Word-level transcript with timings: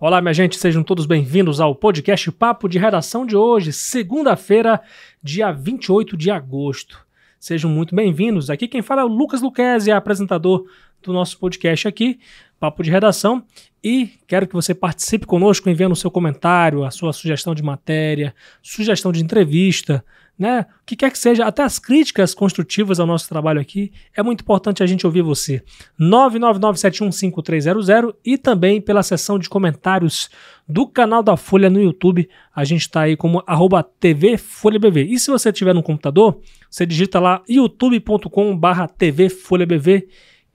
Olá, 0.00 0.20
minha 0.20 0.32
gente, 0.32 0.56
sejam 0.56 0.84
todos 0.84 1.06
bem-vindos 1.06 1.60
ao 1.60 1.74
podcast 1.74 2.30
Papo 2.30 2.68
de 2.68 2.78
Redação 2.78 3.26
de 3.26 3.34
hoje, 3.34 3.72
segunda-feira, 3.72 4.80
dia 5.20 5.50
28 5.50 6.16
de 6.16 6.30
agosto. 6.30 7.04
Sejam 7.40 7.68
muito 7.68 7.96
bem-vindos. 7.96 8.48
Aqui 8.48 8.68
quem 8.68 8.80
fala 8.80 9.02
é 9.02 9.04
o 9.04 9.08
Lucas 9.08 9.42
Luquezzi, 9.42 9.90
apresentador 9.90 10.64
do 11.02 11.12
nosso 11.12 11.36
podcast 11.40 11.88
aqui, 11.88 12.20
Papo 12.60 12.84
de 12.84 12.92
Redação. 12.92 13.44
E 13.82 14.10
quero 14.26 14.46
que 14.46 14.54
você 14.54 14.74
participe 14.74 15.26
conosco 15.26 15.70
enviando 15.70 15.92
o 15.92 15.96
seu 15.96 16.10
comentário, 16.10 16.84
a 16.84 16.90
sua 16.90 17.12
sugestão 17.12 17.54
de 17.54 17.62
matéria, 17.62 18.34
sugestão 18.62 19.12
de 19.12 19.22
entrevista, 19.22 20.04
né? 20.38 20.66
O 20.82 20.86
que 20.86 20.94
quer 20.94 21.10
que 21.10 21.18
seja, 21.18 21.44
até 21.44 21.62
as 21.62 21.78
críticas 21.78 22.34
construtivas 22.34 23.00
ao 23.00 23.06
nosso 23.06 23.26
trabalho 23.28 23.60
aqui, 23.60 23.90
é 24.16 24.22
muito 24.22 24.42
importante 24.42 24.82
a 24.82 24.86
gente 24.86 25.06
ouvir 25.06 25.22
você. 25.22 25.62
999715300 26.00 28.14
e 28.24 28.38
também 28.38 28.80
pela 28.80 29.02
seção 29.02 29.38
de 29.38 29.48
comentários 29.48 30.30
do 30.68 30.86
canal 30.86 31.22
da 31.22 31.36
Folha 31.36 31.68
no 31.68 31.82
YouTube. 31.82 32.28
A 32.54 32.64
gente 32.64 32.82
está 32.82 33.00
aí 33.02 33.16
como 33.16 33.42
arroba 33.46 33.82
TV 33.82 34.36
Folha 34.36 34.78
BV. 34.78 35.04
E 35.04 35.18
se 35.18 35.30
você 35.30 35.52
tiver 35.52 35.74
no 35.74 35.82
computador, 35.82 36.40
você 36.70 36.86
digita 36.86 37.18
lá 37.18 37.42
youtube.com 37.48 38.56
barra 38.56 38.86
TV 38.86 39.28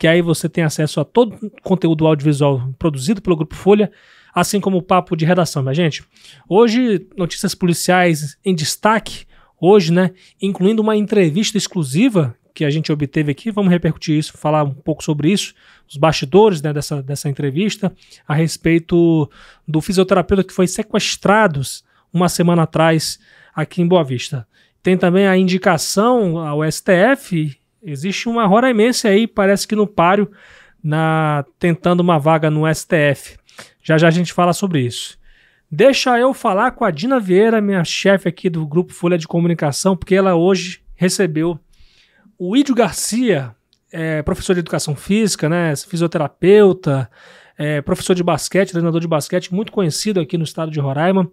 que 0.04 0.08
aí 0.08 0.22
você 0.22 0.50
tem 0.50 0.66
acesso 0.66 1.00
a 1.00 1.06
todo 1.06 1.34
o 1.42 1.50
conteúdo 1.62 2.06
audiovisual 2.06 2.74
produzido 2.78 3.22
pelo 3.22 3.38
Grupo 3.38 3.56
Folha, 3.56 3.90
assim 4.36 4.60
como 4.60 4.76
o 4.76 4.82
papo 4.82 5.16
de 5.16 5.24
redação, 5.24 5.64
minha 5.64 5.74
gente. 5.74 6.04
Hoje, 6.50 7.08
notícias 7.16 7.56
policiais 7.56 8.38
em 8.44 8.54
destaque, 8.54 9.26
hoje, 9.58 9.94
né, 9.94 10.12
incluindo 10.42 10.82
uma 10.82 10.98
entrevista 10.98 11.58
exclusiva 11.58 12.36
que 12.54 12.66
a 12.66 12.70
gente 12.70 12.92
obteve 12.92 13.32
aqui, 13.32 13.50
vamos 13.50 13.72
repercutir 13.72 14.18
isso, 14.18 14.38
falar 14.38 14.64
um 14.66 14.74
pouco 14.74 15.02
sobre 15.02 15.32
isso, 15.32 15.54
os 15.88 15.96
bastidores 15.96 16.62
né, 16.62 16.74
dessa, 16.74 17.02
dessa 17.02 17.30
entrevista, 17.30 17.90
a 18.28 18.34
respeito 18.34 19.32
do 19.66 19.80
fisioterapeuta 19.80 20.44
que 20.44 20.52
foi 20.52 20.68
sequestrado 20.68 21.62
uma 22.12 22.28
semana 22.28 22.64
atrás 22.64 23.22
aqui 23.56 23.82
em 23.82 23.88
Boa 23.88 24.04
Vista. 24.04 24.46
Tem 24.82 24.98
também 24.98 25.28
a 25.28 25.38
indicação 25.38 26.38
ao 26.40 26.60
STF 26.70 27.58
Existe 27.84 28.30
uma 28.30 28.46
roraimense 28.46 29.08
aí, 29.08 29.28
parece 29.28 29.68
que 29.68 29.76
no 29.76 29.86
páreo, 29.86 30.32
na, 30.84 31.46
tentando 31.60 32.00
uma 32.00 32.18
vaga 32.18 32.50
no 32.50 32.64
STF. 32.74 33.38
Já 33.82 33.98
já 33.98 34.08
a 34.08 34.12
gente 34.12 34.32
fala 34.32 34.54
sobre 34.54 34.82
isso. 34.82 35.18
Deixa 35.70 36.18
eu 36.20 36.34
falar 36.34 36.72
com 36.72 36.86
a 36.86 36.92
Dina 36.92 37.20
Vieira, 37.20 37.60
minha 37.60 37.84
chefe 37.84 38.30
aqui 38.30 38.50
do 38.50 38.66
Grupo 38.66 38.94
Folha 38.94 39.18
de 39.18 39.28
Comunicação, 39.28 39.98
porque 39.98 40.16
ela 40.16 40.36
hoje 40.36 40.82
recebeu 40.96 41.60
o 42.38 42.56
Ídio 42.56 42.76
Garcia, 42.76 43.56
é, 43.94 44.24
professor 44.24 44.54
de 44.54 44.60
educação 44.60 44.96
física, 44.96 45.48
né, 45.48 45.76
fisioterapeuta, 45.76 47.10
é, 47.56 47.80
professor 47.82 48.16
de 48.16 48.24
basquete, 48.24 48.72
treinador 48.72 49.00
de 49.00 49.08
basquete, 49.08 49.54
muito 49.54 49.72
conhecido 49.72 50.20
aqui 50.20 50.36
no 50.36 50.44
estado 50.44 50.72
de 50.72 50.80
Roraima, 50.80 51.32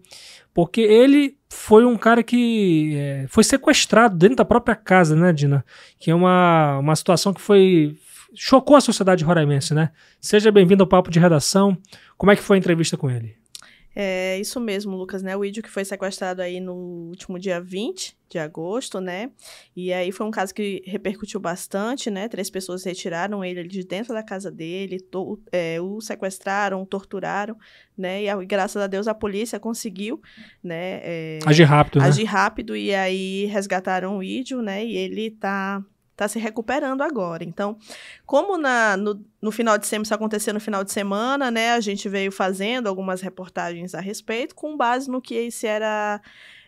porque 0.52 0.82
ele 0.82 1.38
foi 1.48 1.86
um 1.86 1.96
cara 1.96 2.22
que 2.22 2.94
é, 2.94 3.26
foi 3.28 3.42
sequestrado 3.42 4.16
dentro 4.16 4.36
da 4.36 4.44
própria 4.44 4.76
casa, 4.76 5.16
né, 5.16 5.32
Dina? 5.32 5.64
Que 5.98 6.10
é 6.10 6.14
uma, 6.14 6.78
uma 6.78 6.94
situação 6.94 7.32
que 7.32 7.40
foi. 7.40 7.96
chocou 8.34 8.76
a 8.76 8.80
sociedade 8.80 9.24
roraimense, 9.24 9.72
né? 9.72 9.90
Seja 10.20 10.52
bem-vindo 10.52 10.82
ao 10.82 10.88
Papo 10.88 11.10
de 11.10 11.18
Redação. 11.18 11.78
Como 12.18 12.30
é 12.30 12.36
que 12.36 12.42
foi 12.42 12.56
a 12.56 12.58
entrevista 12.58 12.96
com 12.96 13.10
ele? 13.10 13.34
É 13.96 14.38
isso 14.38 14.60
mesmo, 14.60 14.96
Lucas, 14.96 15.22
né? 15.22 15.36
O 15.36 15.44
Ídio 15.44 15.62
que 15.62 15.70
foi 15.70 15.84
sequestrado 15.84 16.42
aí 16.42 16.60
no 16.60 16.74
último 16.74 17.38
dia 17.38 17.60
20 17.60 18.19
de 18.30 18.38
agosto, 18.38 19.00
né? 19.00 19.30
E 19.74 19.92
aí 19.92 20.12
foi 20.12 20.24
um 20.24 20.30
caso 20.30 20.54
que 20.54 20.82
repercutiu 20.86 21.40
bastante, 21.40 22.10
né? 22.10 22.28
Três 22.28 22.48
pessoas 22.48 22.84
retiraram 22.84 23.44
ele 23.44 23.64
de 23.64 23.84
dentro 23.84 24.14
da 24.14 24.22
casa 24.22 24.50
dele, 24.50 25.00
to, 25.00 25.38
é, 25.50 25.80
o 25.80 26.00
sequestraram, 26.00 26.86
torturaram, 26.86 27.56
né? 27.98 28.22
E, 28.22 28.46
graças 28.46 28.80
a 28.80 28.86
Deus 28.86 29.08
a 29.08 29.14
polícia 29.14 29.58
conseguiu, 29.58 30.22
né? 30.62 31.00
É, 31.02 31.38
agir 31.44 31.64
rápido, 31.64 32.00
Agir 32.00 32.24
né? 32.24 32.30
rápido 32.30 32.76
e 32.76 32.94
aí 32.94 33.46
resgataram 33.46 34.18
o 34.18 34.22
Ídio, 34.22 34.62
né? 34.62 34.84
E 34.84 34.96
ele 34.96 35.32
tá 35.32 35.84
está 36.12 36.28
se 36.28 36.38
recuperando 36.38 37.00
agora. 37.00 37.42
Então, 37.42 37.78
como 38.26 38.58
na, 38.58 38.94
no, 38.94 39.24
no 39.40 39.50
final 39.50 39.78
de 39.78 39.86
semana, 39.86 40.02
isso 40.02 40.14
aconteceu 40.14 40.52
no 40.52 40.60
final 40.60 40.84
de 40.84 40.92
semana, 40.92 41.50
né? 41.50 41.72
A 41.72 41.80
gente 41.80 42.10
veio 42.10 42.30
fazendo 42.30 42.88
algumas 42.88 43.22
reportagens 43.22 43.94
a 43.94 44.00
respeito, 44.00 44.54
com 44.54 44.76
base 44.76 45.10
no 45.10 45.22
que 45.22 45.34
esse 45.34 45.66
era 45.66 46.20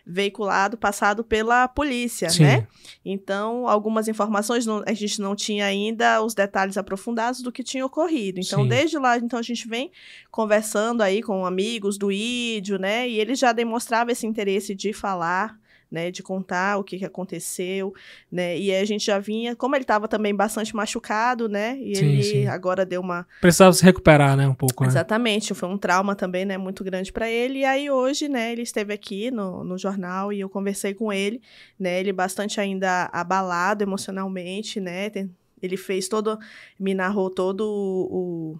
veiculado, 0.05 0.77
passado 0.77 1.23
pela 1.23 1.67
polícia, 1.67 2.29
Sim. 2.29 2.43
né? 2.43 2.67
Então, 3.05 3.67
algumas 3.67 4.07
informações 4.07 4.65
não, 4.65 4.83
a 4.85 4.93
gente 4.93 5.21
não 5.21 5.35
tinha 5.35 5.65
ainda 5.65 6.21
os 6.21 6.33
detalhes 6.33 6.77
aprofundados 6.77 7.41
do 7.41 7.51
que 7.51 7.63
tinha 7.63 7.85
ocorrido. 7.85 8.39
Então, 8.39 8.63
Sim. 8.63 8.69
desde 8.69 8.97
lá, 8.97 9.17
então 9.17 9.39
a 9.39 9.43
gente 9.43 9.67
vem 9.67 9.91
conversando 10.29 11.01
aí 11.01 11.21
com 11.21 11.45
amigos 11.45 11.97
do 11.97 12.11
ídio, 12.11 12.77
né? 12.77 13.07
E 13.07 13.19
ele 13.19 13.33
já 13.35 13.53
demonstrava 13.53 14.11
esse 14.11 14.27
interesse 14.27 14.75
de 14.75 14.91
falar 14.91 15.57
né, 15.93 16.09
de 16.09 16.23
contar 16.23 16.79
o 16.79 16.83
que, 16.83 16.97
que 16.97 17.05
aconteceu, 17.05 17.93
né, 18.31 18.57
e 18.57 18.73
a 18.73 18.83
gente 18.83 19.05
já 19.05 19.19
vinha, 19.19 19.55
como 19.55 19.75
ele 19.75 19.83
estava 19.83 20.07
também 20.07 20.33
bastante 20.35 20.75
machucado, 20.75 21.47
né, 21.47 21.77
e 21.77 21.95
sim, 21.95 22.05
ele 22.05 22.23
sim. 22.23 22.47
agora 22.47 22.83
deu 22.83 22.99
uma... 22.99 23.27
Precisava 23.39 23.71
se 23.73 23.83
recuperar, 23.83 24.35
né, 24.35 24.47
um 24.47 24.55
pouco, 24.55 24.83
né? 24.83 24.89
Exatamente, 24.89 25.53
foi 25.53 25.69
um 25.69 25.77
trauma 25.77 26.15
também, 26.15 26.45
né, 26.45 26.57
muito 26.57 26.83
grande 26.83 27.13
para 27.13 27.29
ele, 27.29 27.59
e 27.59 27.65
aí 27.65 27.91
hoje, 27.91 28.27
né, 28.27 28.51
ele 28.51 28.63
esteve 28.63 28.91
aqui 28.91 29.29
no, 29.29 29.63
no 29.63 29.77
jornal 29.77 30.33
e 30.33 30.39
eu 30.39 30.49
conversei 30.49 30.95
com 30.95 31.13
ele, 31.13 31.39
né, 31.79 31.99
ele 31.99 32.11
bastante 32.11 32.59
ainda 32.59 33.07
abalado 33.13 33.83
emocionalmente, 33.83 34.79
né, 34.79 35.11
tem, 35.11 35.29
ele 35.61 35.77
fez 35.77 36.07
todo, 36.07 36.39
me 36.79 36.95
narrou 36.95 37.29
todo 37.29 37.61
o, 37.61 38.57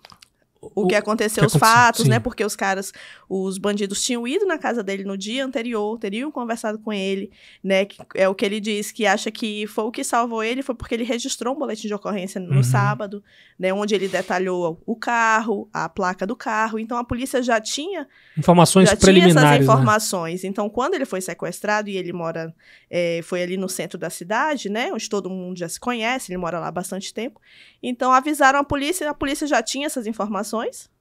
o, 0.76 0.88
que 0.88 0.96
aconteceu, 0.96 1.42
que 1.42 1.48
os 1.48 1.56
fatos, 1.56 2.08
né? 2.08 2.20
Porque 2.20 2.44
os 2.44 2.56
caras, 2.56 2.92
os 3.30 3.58
bandidos 3.58 4.04
tinham 4.04 4.28
ido 4.28 4.46
na 4.46 4.58
casa 4.58 4.84
dele 4.84 5.04
no 5.04 5.18
dia 5.18 5.46
anterior, 5.46 5.98
teriam 5.98 6.32
conversado 6.32 6.80
com 6.80 6.92
ele, 6.94 7.32
né? 7.64 7.86
Que 7.86 7.98
é 8.16 8.28
o 8.28 8.36
que 8.36 8.46
ele 8.46 8.60
diz, 8.60 8.92
que 8.92 9.06
acha 9.06 9.32
que 9.32 9.68
foi 9.68 9.84
o 9.86 9.92
que 9.92 10.04
salvou 10.04 10.44
ele, 10.44 10.62
foi 10.62 10.76
porque 10.76 10.96
ele 10.96 11.04
registrou 11.04 11.56
um 11.56 11.60
boletim 11.60 11.88
de 11.88 11.94
ocorrência 11.94 12.40
no 12.40 12.58
uhum. 12.58 12.64
sábado, 12.64 13.24
né? 13.58 13.74
Onde 13.74 13.96
ele 13.96 14.08
detalhou 14.08 14.82
o 14.86 14.96
carro, 14.96 15.70
a 15.74 15.90
placa 15.90 16.26
do 16.26 16.36
carro. 16.36 16.80
Então 16.80 16.98
a 16.98 17.04
polícia 17.04 17.42
já 17.42 17.60
tinha 17.60 18.08
informações 18.38 18.90
já 18.90 18.96
preliminares. 18.96 19.34
Tinha 19.34 19.46
essas 19.46 19.60
né? 19.60 19.64
informações. 19.64 20.44
Né? 20.44 20.50
Então, 20.50 20.70
quando 20.70 20.94
ele 20.94 21.06
foi 21.06 21.22
sequestrado 21.22 21.90
e 21.90 21.98
ele 21.98 22.14
mora, 22.14 22.54
é, 22.90 23.22
foi 23.24 23.44
ali 23.44 23.58
no 23.58 23.70
centro 23.70 23.98
da 23.98 24.10
cidade, 24.10 24.70
né? 24.70 24.92
Onde 24.94 25.10
todo 25.10 25.30
mundo 25.30 25.58
já 25.58 25.70
se 25.70 25.80
conhece, 25.80 26.32
ele 26.32 26.38
mora 26.38 26.60
lá 26.60 26.68
há 26.68 26.72
bastante 26.72 27.14
tempo. 27.14 27.40
Então 27.82 28.12
avisaram 28.14 28.60
a 28.60 28.64
polícia, 28.64 29.10
a 29.10 29.14
polícia 29.14 29.46
já 29.46 29.62
tinha 29.62 29.86
essas 29.86 30.08
informações, 30.08 30.53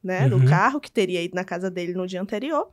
né, 0.02 0.24
uhum. 0.24 0.38
do 0.38 0.46
carro 0.46 0.80
que 0.80 0.90
teria 0.90 1.22
ido 1.22 1.34
na 1.34 1.44
casa 1.44 1.70
dele 1.70 1.92
no 1.94 2.06
dia 2.06 2.20
anterior. 2.20 2.70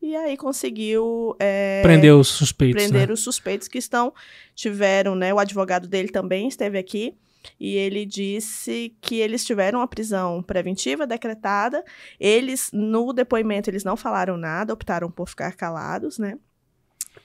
E 0.00 0.14
aí 0.14 0.36
conseguiu 0.36 1.36
é, 1.40 1.82
prender 1.82 2.14
os 2.14 2.28
suspeitos. 2.28 2.82
Prender 2.82 3.08
né? 3.08 3.14
os 3.14 3.20
suspeitos 3.20 3.66
que 3.66 3.78
estão 3.78 4.12
tiveram, 4.54 5.16
né? 5.16 5.34
O 5.34 5.40
advogado 5.40 5.88
dele 5.88 6.08
também 6.08 6.46
esteve 6.46 6.78
aqui 6.78 7.16
e 7.58 7.74
ele 7.76 8.06
disse 8.06 8.94
que 9.00 9.16
eles 9.16 9.44
tiveram 9.44 9.80
a 9.80 9.88
prisão 9.88 10.42
preventiva 10.42 11.06
decretada. 11.06 11.84
Eles 12.18 12.70
no 12.72 13.12
depoimento 13.12 13.68
eles 13.68 13.82
não 13.82 13.96
falaram 13.96 14.36
nada, 14.36 14.72
optaram 14.72 15.10
por 15.10 15.28
ficar 15.28 15.56
calados, 15.56 16.16
né? 16.16 16.38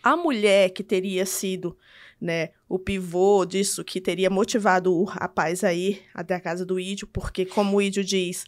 A 0.02 0.18
mulher 0.18 0.72
que 0.72 0.84
teria 0.84 1.26
sido 1.26 1.78
né, 2.20 2.52
o 2.70 2.80
pivô 2.80 3.46
disso 3.46 3.84
que 3.84 4.00
teria 4.00 4.30
motivado 4.30 4.94
o 4.94 5.04
rapaz 5.04 5.62
a 5.64 5.74
ir 5.74 6.02
até 6.14 6.34
a 6.34 6.40
casa 6.40 6.66
do 6.66 6.80
Ídio, 6.80 7.06
porque, 7.06 7.46
como 7.46 7.76
o 7.76 7.82
Ídio 7.82 8.04
diz, 8.04 8.46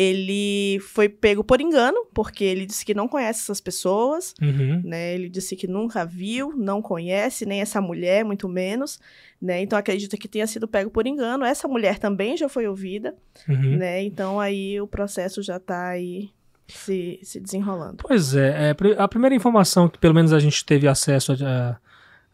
ele 0.00 0.78
foi 0.78 1.08
pego 1.08 1.42
por 1.42 1.60
engano, 1.60 2.06
porque 2.14 2.44
ele 2.44 2.64
disse 2.64 2.86
que 2.86 2.94
não 2.94 3.08
conhece 3.08 3.40
essas 3.40 3.60
pessoas, 3.60 4.32
uhum. 4.40 4.80
né? 4.84 5.12
Ele 5.12 5.28
disse 5.28 5.56
que 5.56 5.66
nunca 5.66 6.06
viu, 6.06 6.54
não 6.56 6.80
conhece, 6.80 7.44
nem 7.44 7.60
essa 7.60 7.80
mulher, 7.80 8.24
muito 8.24 8.48
menos, 8.48 9.00
né? 9.42 9.60
Então 9.60 9.76
acredita 9.76 10.16
que 10.16 10.28
tenha 10.28 10.46
sido 10.46 10.68
pego 10.68 10.88
por 10.88 11.04
engano. 11.04 11.44
Essa 11.44 11.66
mulher 11.66 11.98
também 11.98 12.36
já 12.36 12.48
foi 12.48 12.68
ouvida, 12.68 13.12
uhum. 13.48 13.76
né? 13.76 14.00
Então 14.04 14.38
aí 14.38 14.80
o 14.80 14.86
processo 14.86 15.42
já 15.42 15.56
está 15.56 15.88
aí 15.88 16.30
se, 16.68 17.18
se 17.24 17.40
desenrolando. 17.40 17.96
Pois 18.06 18.36
é, 18.36 18.70
é, 18.70 18.76
a 18.98 19.08
primeira 19.08 19.34
informação 19.34 19.88
que 19.88 19.98
pelo 19.98 20.14
menos 20.14 20.32
a 20.32 20.38
gente 20.38 20.64
teve 20.64 20.86
acesso 20.86 21.32
a, 21.44 21.76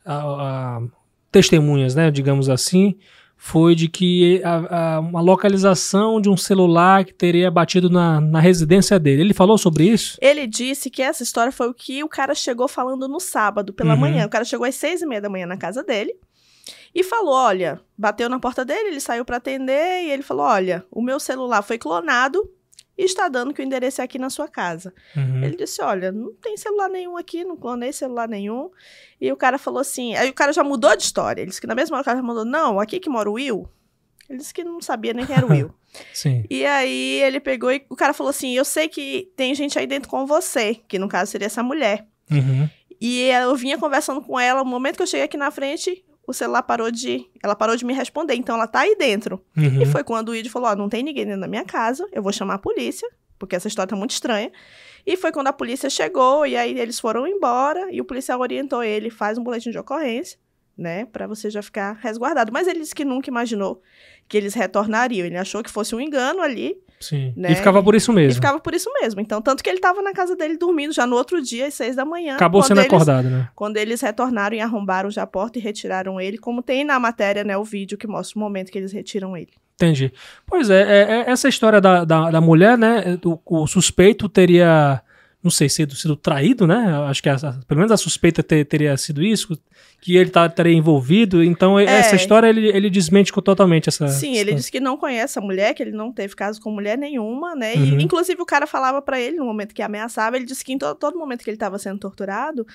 a, 0.05 0.17
a 0.17 0.83
testemunhas, 1.33 1.95
né, 1.95 2.11
digamos 2.11 2.51
assim, 2.51 2.99
foi 3.37 3.75
de 3.75 3.89
que 3.89 4.43
a, 4.43 4.97
a, 4.97 5.01
uma 5.01 5.21
localização 5.21 6.21
de 6.21 6.31
um 6.31 6.37
celular 6.37 7.05
que 7.05 7.13
teria 7.13 7.51
batido 7.51 7.91
na, 7.91 8.21
na 8.21 8.41
residência 8.41 8.99
dele. 8.99 9.21
Ele 9.21 9.35
falou 9.35 9.59
sobre 9.59 9.85
isso? 9.85 10.17
Ele 10.21 10.47
disse 10.47 10.89
que 10.89 11.03
essa 11.03 11.23
história 11.23 11.53
foi 11.53 11.69
o 11.69 11.75
que 11.75 12.03
o 12.03 12.09
cara 12.09 12.35
chegou 12.35 12.67
falando 12.67 13.07
no 13.07 13.21
sábado 13.21 13.73
pela 13.73 13.95
uhum. 13.95 14.01
manhã. 14.01 14.27
O 14.27 14.31
cara 14.31 14.45
chegou 14.45 14.67
às 14.67 14.75
seis 14.75 15.03
e 15.03 15.07
meia 15.07 15.21
da 15.21 15.29
manhã 15.29 15.47
na 15.47 15.59
casa 15.59 15.83
dele 15.83 16.15
e 16.95 17.03
falou: 17.03 17.35
olha, 17.35 17.81
bateu 17.99 18.29
na 18.29 18.39
porta 18.39 18.65
dele, 18.65 18.89
ele 18.89 19.01
saiu 19.01 19.25
para 19.25 19.37
atender 19.37 20.05
e 20.05 20.11
ele 20.11 20.23
falou: 20.23 20.47
olha, 20.47 20.85
o 20.91 21.03
meu 21.03 21.21
celular 21.21 21.63
foi 21.63 21.77
clonado 21.77 22.49
e 22.97 23.05
está 23.05 23.29
dando 23.29 23.53
que 23.53 23.61
o 23.61 23.65
endereço 23.65 24.01
é 24.01 24.05
aqui 24.05 24.19
na 24.19 24.31
sua 24.31 24.49
casa. 24.49 24.95
Uhum. 25.17 25.43
Ele 25.43 25.57
disse: 25.57 25.83
Olha, 25.83 26.13
não 26.13 26.33
tem 26.35 26.57
celular 26.57 26.89
nenhum 26.89 27.17
aqui, 27.17 27.45
não 27.45 27.57
clonei 27.57 27.93
celular 27.93 28.29
nenhum. 28.29 28.71
E 29.21 29.31
o 29.33 29.37
cara 29.37 29.59
falou 29.59 29.81
assim: 29.81 30.15
Aí 30.15 30.31
o 30.31 30.35
cara 30.35 30.53
já 30.53 30.63
mudou 30.63 30.97
de 30.97 31.03
história. 31.03 31.43
Ele 31.43 31.49
disse 31.49 31.61
que 31.61 31.67
na 31.67 31.75
mesma 31.75 31.97
hora 31.97 32.03
o 32.03 32.05
cara 32.05 32.21
falou: 32.21 32.45
Não, 32.45 32.79
aqui 32.79 33.01
que 33.01 33.11
mora 33.11 33.29
o 33.29 33.35
Will, 33.35 33.69
Ele 34.29 34.39
disse 34.39 34.55
que 34.55 34.63
não 34.63 34.81
sabia 34.81 35.13
nem 35.13 35.27
quem 35.27 35.37
era 35.37 35.45
o 35.45 35.51
Will. 35.51 35.75
Sim. 36.13 36.45
E 36.49 36.65
aí 36.65 37.23
ele 37.23 37.41
pegou 37.41 37.73
e 37.73 37.85
o 37.89 37.97
cara 37.97 38.13
falou 38.13 38.31
assim: 38.31 38.57
Eu 38.57 38.65
sei 38.65 38.89
que 38.89 39.33
tem 39.37 39.55
gente 39.55 39.79
aí 39.79 39.87
dentro 39.87 40.09
com 40.09 40.25
você, 40.27 40.77
que 40.89 40.99
no 40.99 41.09
caso 41.09 41.31
seria 41.31 41.47
essa 41.47 41.63
mulher. 41.63 42.07
Uhum. 42.31 42.69
E 43.01 43.29
eu 43.29 43.55
vinha 43.57 43.77
conversando 43.77 44.23
com 44.23 44.39
ela, 44.39 44.65
no 44.65 44.71
momento 44.71 44.97
que 44.97 45.03
eu 45.03 45.07
cheguei 45.07 45.25
aqui 45.25 45.37
na 45.37 45.51
frente, 45.51 46.05
o 46.27 46.33
celular 46.33 46.63
parou 46.63 46.91
de. 46.91 47.27
Ela 47.43 47.55
parou 47.55 47.77
de 47.77 47.85
me 47.85 47.93
responder, 47.93 48.35
então 48.35 48.57
ela 48.57 48.67
tá 48.67 48.81
aí 48.81 48.97
dentro. 48.97 49.43
Uhum. 49.57 49.83
E 49.83 49.87
foi 49.87 50.03
quando 50.03 50.31
o 50.31 50.35
Id 50.35 50.49
falou: 50.49 50.69
Ó, 50.69 50.77
não 50.77 50.89
tem 50.89 51.03
ninguém 51.03 51.25
dentro 51.25 51.41
da 51.41 51.49
minha 51.49 51.65
casa, 51.65 52.07
eu 52.13 52.23
vou 52.23 52.33
chamar 52.33 52.55
a 52.55 52.59
polícia, 52.59 53.09
porque 53.39 53.57
essa 53.57 53.69
história 53.69 53.89
tá 53.89 53.97
muito 53.97 54.13
estranha. 54.13 54.51
E 55.07 55.17
foi 55.17 55.33
quando 55.33 55.49
a 55.49 55.53
polícia 55.53 55.91
chegou, 55.91 56.47
e 56.47 56.57
aí 56.57 56.79
eles 56.79 56.99
foram 56.99 57.27
embora, 57.27 57.93
e 57.93 58.01
o 58.01 58.05
policial 58.05 58.41
orientou 58.41 58.83
ele: 58.83 59.11
faz 59.11 59.37
um 59.37 59.45
boletim 59.45 59.71
de 59.71 59.79
ocorrência, 59.79 60.39
né, 60.77 61.05
pra 61.07 61.27
você 61.27 61.51
já 61.51 61.63
ficar 61.63 61.93
resguardado. 61.95 62.53
Mas 62.53 62.67
ele 62.67 62.81
disse 62.81 62.95
que 62.95 63.05
nunca 63.05 63.29
imaginou 63.29 63.83
que 64.29 64.37
eles 64.37 64.55
retornariam. 64.55 65.27
Ele 65.27 65.37
achou 65.37 65.63
que 65.63 65.71
fosse 65.71 65.95
um 65.95 66.01
engano 66.01 66.41
ali, 66.41 66.77
Sim. 67.05 67.33
né? 67.37 67.53
E 67.53 67.55
ficava 67.55 67.83
por 67.83 67.95
isso 67.95 68.11
e 68.13 68.15
mesmo. 68.15 68.35
ficava 68.35 68.59
por 68.61 68.75
isso 68.75 68.91
mesmo. 69.01 69.21
Então, 69.21 69.41
tanto 69.43 69.63
que 69.63 69.69
ele 69.71 69.81
tava 69.81 70.01
na 70.03 70.13
casa 70.13 70.35
dele 70.37 70.57
dormindo 70.57 70.93
já 70.93 71.07
no 71.07 71.17
outro 71.17 71.43
dia, 71.43 71.67
às 71.67 71.75
seis 71.75 71.95
da 71.97 72.05
manhã. 72.05 72.35
Acabou 72.35 72.63
sendo 72.63 72.81
eles- 72.81 72.87
acordado, 72.93 73.29
né? 73.29 73.49
quando 73.55 73.77
eles 73.77 74.01
retornaram 74.01 74.57
e 74.57 74.61
arrombaram 74.61 75.11
já 75.11 75.23
a 75.23 75.27
porta 75.27 75.59
e 75.59 75.63
retiraram 75.63 76.21
ele, 76.21 76.39
como 76.39 76.63
tem 76.63 76.85
na 76.85 76.99
matéria, 76.99 77.45
né, 77.45 77.57
o 77.57 77.65
vídeo 77.65 77.99
que 77.99 78.07
mostra 78.07 78.39
o 78.39 78.41
momento 78.41 78.71
que 78.71 78.79
eles 78.79 78.93
retiram 78.93 79.37
ele. 79.37 79.51
Entendi. 79.75 80.13
Pois 80.47 80.71
é, 80.71 80.83
é- 80.83 81.11
é 81.27 81.31
essa 81.31 81.49
história 81.49 81.81
da, 81.81 82.05
da, 82.05 82.31
da 82.31 82.41
mulher, 82.41 82.79
né? 82.79 83.19
O, 83.25 83.63
o 83.63 83.67
suspeito 83.67 84.29
teria, 84.29 85.03
não 85.45 85.51
sei, 85.51 85.69
sido, 85.69 85.95
sido 85.95 86.17
traído, 86.17 86.67
né? 86.67 86.77
Acho 87.07 87.23
que 87.23 87.29
a- 87.29 87.35
a- 87.35 87.61
pelo 87.69 87.79
menos 87.79 87.93
a 87.93 87.97
suspeita 87.97 88.43
te- 88.43 88.65
teria 88.65 88.97
sido 88.97 89.23
isso, 89.23 89.57
que 90.01 90.17
ele 90.17 90.31
tá, 90.31 90.49
teria 90.49 90.73
envolvido. 90.73 91.45
Então, 91.45 91.79
essa 91.79 92.17
história 92.17 92.49
ele, 92.49 92.69
ele 92.69 92.89
desmente 92.91 93.31
totalmente 93.31 93.89
essa. 93.89 94.09
Sim, 94.09 94.35
ele 94.37 94.55
disse 94.55 94.73
que 94.73 94.81
não 94.81 94.97
conhece 94.97 95.39
a 95.39 95.43
mulher, 95.43 95.75
que 95.75 95.83
ele 95.83 95.93
não 95.93 96.11
teve 96.11 96.35
caso 96.35 96.61
com 96.61 96.71
mulher 96.71 96.97
nenhuma, 96.99 97.55
né? 97.55 97.75
Uhum. 97.75 98.01
E, 98.01 98.03
inclusive, 98.05 98.41
o 98.41 98.47
cara 98.47 98.67
falava 98.67 99.01
pra 99.03 99.21
ele, 99.21 99.37
no 99.37 99.45
momento 99.45 99.75
que 99.75 99.83
ameaçava, 99.83 100.37
ele 100.37 100.47
disse 100.47 100.65
que 100.65 100.73
em 100.73 100.79
to- 100.79 100.95
todo 100.95 101.19
momento 101.19 101.45
que 101.45 101.51
ele 101.51 101.57
estava 101.57 101.79
sendo 101.79 101.99
torturado, 101.99 102.67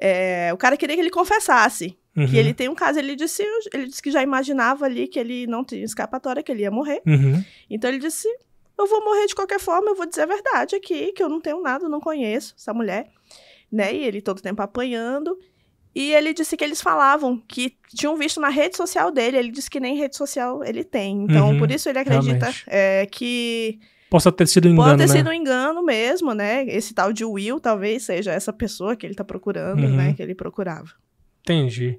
é, 0.00 0.50
o 0.52 0.56
cara 0.56 0.76
queria 0.76 0.94
que 0.96 1.02
ele 1.02 1.10
confessasse. 1.10 1.96
Uhum, 2.16 2.26
Que 2.28 2.36
ele 2.38 2.54
tem 2.54 2.66
um 2.70 2.74
caso, 2.74 2.98
ele 2.98 3.14
disse, 3.14 3.42
ele 3.74 3.88
disse 3.88 4.00
que 4.02 4.10
já 4.10 4.22
imaginava 4.22 4.86
ali 4.86 5.06
que 5.06 5.18
ele 5.18 5.46
não 5.46 5.62
tinha 5.62 5.84
escapatória, 5.84 6.42
que 6.42 6.50
ele 6.50 6.62
ia 6.62 6.70
morrer. 6.70 7.02
uhum, 7.06 7.44
Então 7.68 7.90
ele 7.90 7.98
disse: 7.98 8.26
Eu 8.78 8.86
vou 8.86 9.04
morrer 9.04 9.26
de 9.26 9.34
qualquer 9.34 9.58
forma, 9.60 9.90
eu 9.90 9.94
vou 9.94 10.06
dizer 10.06 10.22
a 10.22 10.26
verdade 10.26 10.76
aqui, 10.76 11.12
que 11.12 11.22
eu 11.22 11.28
não 11.28 11.40
tenho 11.40 11.62
nada, 11.62 11.88
não 11.88 12.00
conheço 12.00 12.54
essa 12.58 12.74
mulher. 12.74 13.08
Né? 13.72 13.94
E 13.94 14.04
ele 14.04 14.20
todo 14.20 14.40
tempo 14.42 14.60
apanhando. 14.62 15.36
E 15.94 16.12
ele 16.12 16.34
disse 16.34 16.56
que 16.58 16.62
eles 16.62 16.82
falavam 16.82 17.42
que 17.48 17.74
tinham 17.94 18.16
visto 18.16 18.38
na 18.38 18.50
rede 18.50 18.76
social 18.76 19.10
dele. 19.10 19.38
Ele 19.38 19.50
disse 19.50 19.70
que 19.70 19.80
nem 19.80 19.96
rede 19.96 20.14
social 20.14 20.62
ele 20.62 20.84
tem. 20.84 21.22
Então, 21.24 21.50
Uhum, 21.52 21.58
por 21.58 21.70
isso 21.70 21.88
ele 21.88 21.98
acredita 21.98 22.54
é, 22.66 23.06
que 23.06 23.78
Possa 24.10 24.30
ter 24.30 24.46
sido 24.46 24.68
um 24.68 24.72
engano, 24.72 24.88
pode 24.90 25.02
ter 25.02 25.08
né? 25.08 25.18
sido 25.18 25.30
um 25.30 25.32
engano 25.32 25.82
mesmo, 25.82 26.34
né? 26.34 26.64
Esse 26.68 26.92
tal 26.94 27.12
de 27.14 27.24
Will 27.24 27.58
talvez 27.58 28.04
seja 28.04 28.32
essa 28.32 28.52
pessoa 28.52 28.94
que 28.94 29.04
ele 29.06 29.14
tá 29.14 29.24
procurando, 29.24 29.82
Uhum. 29.84 29.96
né? 29.96 30.12
Que 30.12 30.22
ele 30.22 30.34
procurava. 30.34 30.90
Entendi. 31.40 31.98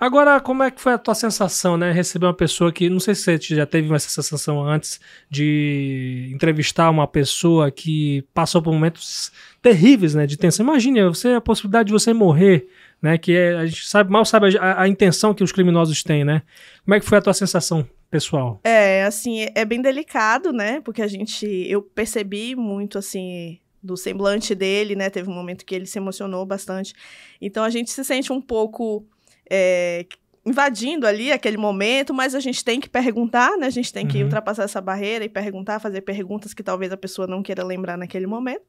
Agora, 0.00 0.40
como 0.40 0.62
é 0.62 0.70
que 0.70 0.80
foi 0.80 0.92
a 0.92 0.98
tua 0.98 1.14
sensação, 1.14 1.76
né? 1.76 1.90
Receber 1.90 2.26
uma 2.26 2.34
pessoa 2.34 2.72
que, 2.72 2.88
não 2.88 3.00
sei 3.00 3.14
se 3.14 3.22
você 3.22 3.56
já 3.56 3.66
teve 3.66 3.92
essa 3.92 4.08
sensação 4.08 4.62
antes 4.62 5.00
de 5.28 6.30
entrevistar 6.32 6.88
uma 6.88 7.06
pessoa 7.06 7.70
que 7.70 8.24
passou 8.32 8.62
por 8.62 8.72
momentos 8.72 9.32
terríveis, 9.60 10.14
né? 10.14 10.24
De 10.24 10.36
tensão. 10.36 10.64
Imagine, 10.64 11.08
você 11.08 11.30
a 11.30 11.40
possibilidade 11.40 11.88
de 11.88 11.92
você 11.92 12.12
morrer, 12.12 12.68
né? 13.02 13.18
Que 13.18 13.32
é, 13.32 13.56
a 13.56 13.66
gente 13.66 13.88
sabe, 13.88 14.10
mal 14.10 14.24
sabe 14.24 14.56
a, 14.58 14.82
a 14.82 14.88
intenção 14.88 15.34
que 15.34 15.42
os 15.42 15.50
criminosos 15.50 16.04
têm, 16.04 16.24
né? 16.24 16.42
Como 16.84 16.94
é 16.94 17.00
que 17.00 17.06
foi 17.06 17.18
a 17.18 17.22
tua 17.22 17.34
sensação 17.34 17.84
pessoal? 18.08 18.60
É, 18.62 19.02
assim, 19.02 19.48
é 19.52 19.64
bem 19.64 19.82
delicado, 19.82 20.52
né? 20.52 20.80
Porque 20.80 21.02
a 21.02 21.08
gente, 21.08 21.44
eu 21.68 21.82
percebi 21.82 22.54
muito, 22.54 22.98
assim, 22.98 23.58
do 23.82 23.96
semblante 23.96 24.54
dele, 24.54 24.94
né? 24.94 25.10
Teve 25.10 25.28
um 25.28 25.34
momento 25.34 25.64
que 25.64 25.74
ele 25.74 25.86
se 25.86 25.98
emocionou 25.98 26.46
bastante. 26.46 26.94
Então 27.40 27.64
a 27.64 27.70
gente 27.70 27.90
se 27.90 28.04
sente 28.04 28.32
um 28.32 28.40
pouco 28.40 29.04
é, 29.50 30.06
invadindo 30.44 31.06
ali 31.06 31.30
aquele 31.30 31.56
momento, 31.56 32.14
mas 32.14 32.34
a 32.34 32.40
gente 32.40 32.64
tem 32.64 32.80
que 32.80 32.88
perguntar, 32.88 33.56
né? 33.58 33.66
A 33.66 33.70
gente 33.70 33.92
tem 33.92 34.06
que 34.06 34.18
Uhum. 34.18 34.24
ultrapassar 34.24 34.64
essa 34.64 34.80
barreira 34.80 35.24
e 35.24 35.28
perguntar, 35.28 35.78
fazer 35.78 36.00
perguntas 36.02 36.54
que 36.54 36.62
talvez 36.62 36.90
a 36.92 36.96
pessoa 36.96 37.26
não 37.26 37.42
queira 37.42 37.62
lembrar 37.64 37.96
naquele 37.98 38.26
momento. 38.26 38.62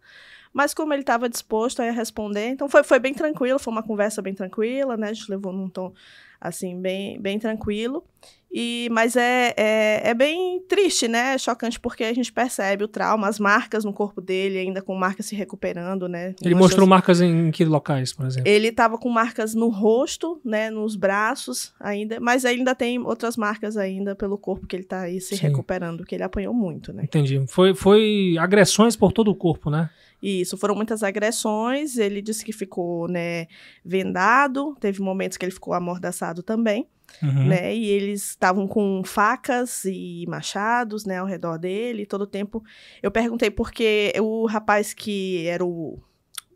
Mas 0.51 0.73
como 0.73 0.93
ele 0.93 1.01
estava 1.03 1.29
disposto 1.29 1.79
a 1.81 1.91
responder, 1.91 2.47
então 2.49 2.67
foi, 2.67 2.83
foi 2.83 2.99
bem 2.99 3.13
tranquilo, 3.13 3.59
foi 3.59 3.71
uma 3.71 3.83
conversa 3.83 4.21
bem 4.21 4.33
tranquila, 4.33 4.97
né? 4.97 5.09
A 5.09 5.13
gente 5.13 5.29
levou 5.29 5.53
num 5.53 5.69
tom, 5.69 5.93
assim, 6.39 6.79
bem, 6.79 7.19
bem 7.19 7.39
tranquilo. 7.39 8.03
E, 8.51 8.89
mas 8.91 9.15
é, 9.15 9.53
é, 9.55 10.01
é 10.05 10.13
bem 10.15 10.59
triste, 10.67 11.07
né? 11.07 11.35
É 11.35 11.37
chocante 11.37 11.79
porque 11.79 12.03
a 12.03 12.13
gente 12.13 12.33
percebe 12.33 12.83
o 12.83 12.87
trauma, 12.87 13.27
as 13.27 13.39
marcas 13.39 13.85
no 13.85 13.93
corpo 13.93 14.19
dele, 14.19 14.57
ainda 14.57 14.81
com 14.81 14.95
marcas 14.95 15.27
se 15.27 15.35
recuperando, 15.35 16.07
né? 16.07 16.33
Ele 16.41 16.55
mostrou 16.55 16.87
marcas 16.87 17.21
em, 17.21 17.47
em 17.47 17.51
que 17.51 17.63
locais, 17.63 18.11
por 18.11 18.25
exemplo? 18.25 18.49
Ele 18.49 18.71
tava 18.71 18.97
com 18.97 19.07
marcas 19.07 19.53
no 19.53 19.69
rosto, 19.69 20.41
né? 20.43 20.71
Nos 20.71 20.95
braços 20.95 21.73
ainda, 21.79 22.19
mas 22.19 22.43
ainda 22.43 22.73
tem 22.73 22.97
outras 22.99 23.37
marcas 23.37 23.77
ainda 23.77 24.15
pelo 24.15 24.37
corpo 24.37 24.65
que 24.65 24.75
ele 24.75 24.83
tá 24.83 25.01
aí 25.01 25.21
se 25.21 25.37
Sim. 25.37 25.43
recuperando, 25.43 26.03
que 26.03 26.15
ele 26.15 26.23
apanhou 26.23 26.53
muito, 26.53 26.91
né? 26.91 27.03
Entendi. 27.03 27.45
Foi, 27.47 27.75
foi 27.75 28.35
agressões 28.39 28.95
por 28.95 29.11
todo 29.11 29.29
o 29.29 29.35
corpo, 29.35 29.69
né? 29.69 29.91
Isso, 30.21 30.57
foram 30.57 30.75
muitas 30.75 31.01
agressões. 31.03 31.97
Ele 31.97 32.21
disse 32.21 32.43
que 32.43 32.51
ficou, 32.51 33.07
né, 33.07 33.47
vendado. 33.83 34.75
Teve 34.79 35.01
momentos 35.01 35.37
que 35.37 35.45
ele 35.45 35.51
ficou 35.51 35.73
amordaçado 35.73 36.43
também, 36.43 36.87
Uhum. 37.23 37.47
né? 37.47 37.73
E 37.75 37.85
eles 37.89 38.29
estavam 38.31 38.67
com 38.67 39.01
facas 39.03 39.83
e 39.85 40.25
machados, 40.27 41.05
né, 41.05 41.17
ao 41.19 41.25
redor 41.25 41.57
dele. 41.57 42.05
Todo 42.05 42.27
tempo. 42.27 42.63
Eu 43.01 43.09
perguntei 43.11 43.49
porque 43.49 44.13
o 44.19 44.45
rapaz 44.45 44.93
que 44.93 45.45
era 45.47 45.65
o, 45.65 45.99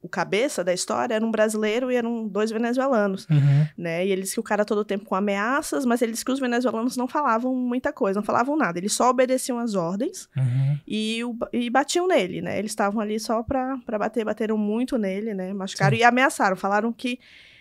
o 0.04 0.10
cabeça 0.10 0.64
da 0.64 0.74
história 0.74 1.16
era 1.16 1.26
um 1.26 1.32
brasileiro 1.32 1.90
e 1.92 1.96
eram 1.96 2.28
dois 2.28 2.52
venezuelanos, 2.52 3.26
Uhum. 3.30 3.66
né? 3.78 4.06
E 4.06 4.12
ele 4.12 4.22
disse 4.24 4.34
que 4.34 4.40
o 4.40 4.44
cara 4.44 4.66
todo 4.66 4.84
tempo 4.84 5.06
com 5.06 5.16
ameaças, 5.16 5.86
mas 5.86 6.02
ele 6.02 6.12
disse 6.12 6.26
que 6.26 6.32
os 6.32 6.40
venezuelanos 6.40 6.98
não 6.98 7.08
falavam 7.08 7.56
muita 7.56 7.94
coisa, 7.94 8.20
não 8.20 8.26
falavam 8.26 8.56
nada. 8.58 8.78
Eles 8.78 8.92
só 8.94 9.10
obedeciam 9.10 9.58
às 9.58 9.74
ordens 9.76 10.28
Uhum. 10.38 10.78
e, 10.86 11.24
o- 11.24 11.38
e 11.54 11.70
batiam 11.70 12.08
nele, 12.08 12.42
né? 12.42 12.60
Eles 12.60 12.72
estavam 12.72 13.00
ali 13.02 13.18
só 13.20 13.42
pra, 13.42 13.78
pra 13.86 13.98
bater, 13.98 14.26
bateram 14.26 14.58
muito 14.58 14.98
nele, 14.98 15.34
né? 15.34 15.54
Machucaram 15.54 15.96
e 15.96 16.04
ameaçaram. 16.04 16.56
Falaram 16.58 16.92
que 16.92 17.18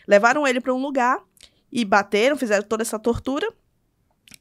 levaram 0.09 0.47
ele 0.47 0.61
pra 0.61 0.75
um 0.75 0.83
lugar 0.83 1.21
e 1.71 1.85
bateram, 1.85 2.37
fizeram 2.37 2.65
toda 2.67 2.83
essa 2.83 2.99
tortura. 2.99 3.49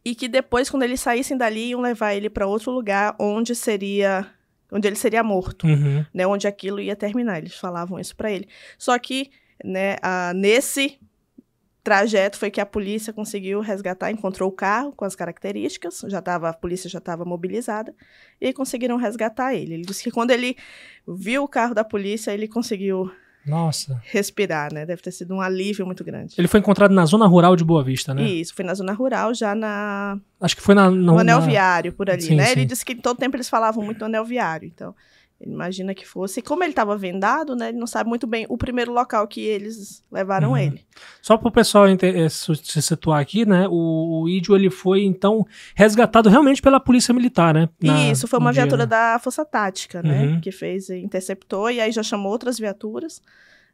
E 0.03 0.15
que 0.15 0.27
depois, 0.27 0.69
quando 0.69 0.81
eles 0.83 0.99
saíssem 0.99 1.37
dali, 1.37 1.69
iam 1.69 1.81
levar 1.81 2.15
ele 2.15 2.29
pra 2.29 2.47
outro 2.47 2.71
lugar 2.71 3.15
onde 3.19 3.53
seria. 3.53 4.25
Onde 4.71 4.87
ele 4.87 4.95
seria 4.95 5.23
morto, 5.23 5.67
Uhum. 5.67 6.05
né? 6.13 6.25
Onde 6.25 6.47
aquilo 6.47 6.79
ia 6.79 6.95
terminar. 6.95 7.39
Eles 7.39 7.55
falavam 7.55 7.99
isso 7.99 8.15
pra 8.15 8.31
ele. 8.31 8.47
Só 8.77 8.97
que, 8.97 9.29
né, 9.63 9.97
ah, 10.01 10.31
nesse 10.33 10.97
trajeto 11.83 12.37
foi 12.37 12.51
que 12.51 12.61
a 12.61 12.65
polícia 12.65 13.11
conseguiu 13.11 13.59
resgatar, 13.59 14.11
encontrou 14.11 14.49
o 14.49 14.51
carro 14.51 14.91
com 14.91 15.03
as 15.03 15.15
características, 15.15 16.03
já 16.07 16.21
tava, 16.21 16.49
a 16.49 16.53
polícia 16.53 16.87
já 16.87 16.99
estava 16.99 17.25
mobilizada, 17.25 17.93
e 18.39 18.53
conseguiram 18.53 18.97
resgatar 18.97 19.55
ele. 19.55 19.73
Ele 19.73 19.83
disse 19.83 20.03
que 20.03 20.11
quando 20.11 20.29
ele 20.29 20.55
viu 21.07 21.43
o 21.43 21.47
carro 21.47 21.73
da 21.73 21.83
polícia, 21.83 22.31
ele 22.31 22.47
conseguiu 22.47 23.11
Nossa. 23.45 24.01
respirar, 24.05 24.71
né? 24.73 24.85
Deve 24.85 25.01
ter 25.01 25.11
sido 25.11 25.33
um 25.35 25.41
alívio 25.41 25.85
muito 25.85 26.03
grande. 26.03 26.35
Ele 26.37 26.47
foi 26.47 26.59
encontrado 26.59 26.93
na 26.93 27.05
zona 27.05 27.25
rural 27.25 27.55
de 27.55 27.63
Boa 27.63 27.83
Vista, 27.83 28.13
né? 28.13 28.23
Isso, 28.23 28.53
foi 28.53 28.63
na 28.63 28.73
zona 28.73 28.93
rural, 28.93 29.33
já 29.33 29.55
na, 29.55 30.17
Acho 30.39 30.55
que 30.55 30.61
foi 30.61 30.75
na. 30.75 30.89
no 30.89 30.95
no 30.97 31.17
anel 31.19 31.39
na- 31.39 31.45
viário, 31.45 31.91
por 31.93 32.09
ali, 32.09 32.21
Sim, 32.21 32.35
né? 32.35 32.45
sim. 32.45 32.51
Ele 32.51 32.65
disse 32.65 32.85
que 32.85 32.93
todo 32.95 33.17
tempo 33.17 33.35
eles 33.35 33.49
falavam 33.49 33.83
muito 33.83 33.99
no 33.99 34.05
anel 34.05 34.23
viário, 34.25 34.67
então 34.73 34.93
ele 35.41 35.51
imagina 35.53 35.93
que 35.95 36.07
fosse. 36.07 36.39
E 36.39 36.43
como 36.43 36.63
ele 36.63 36.71
estava 36.71 36.95
vendado, 36.95 37.55
né? 37.55 37.69
Ele 37.69 37.77
não 37.79 37.87
sabe 37.87 38.07
muito 38.07 38.27
bem 38.27 38.45
o 38.47 38.57
primeiro 38.57 38.91
local 38.93 39.27
que 39.27 39.41
eles 39.41 40.03
levaram 40.11 40.51
Uhum. 40.51 40.57
ele. 40.57 40.85
Só 41.21 41.35
para 41.35 41.47
o 41.47 41.51
pessoal 41.51 41.85
eh, 41.87 42.29
se 42.29 42.81
situar 42.81 43.19
aqui, 43.19 43.45
né? 43.45 43.67
O, 43.67 44.21
o 44.23 44.29
Ídio 44.29 44.55
ele 44.55 44.69
foi 44.69 45.03
então 45.03 45.45
resgatado 45.75 46.29
realmente 46.29 46.61
pela 46.61 46.79
polícia 46.79 47.13
militar, 47.13 47.53
né? 47.53 47.69
Na- 47.81 48.11
isso 48.11 48.27
foi 48.27 48.37
uma 48.39 48.53
dia, 48.53 48.61
viatura 48.63 48.83
né? 48.83 48.87
da 48.89 49.19
Força 49.19 49.43
Tática, 49.43 50.03
né? 50.03 50.25
Uhum. 50.27 50.41
Que 50.41 50.51
fez, 50.51 50.89
interceptou 50.91 51.71
e 51.71 51.81
aí 51.81 51.91
já 51.91 52.03
chamou 52.03 52.31
outras 52.31 52.59
viaturas, 52.59 53.21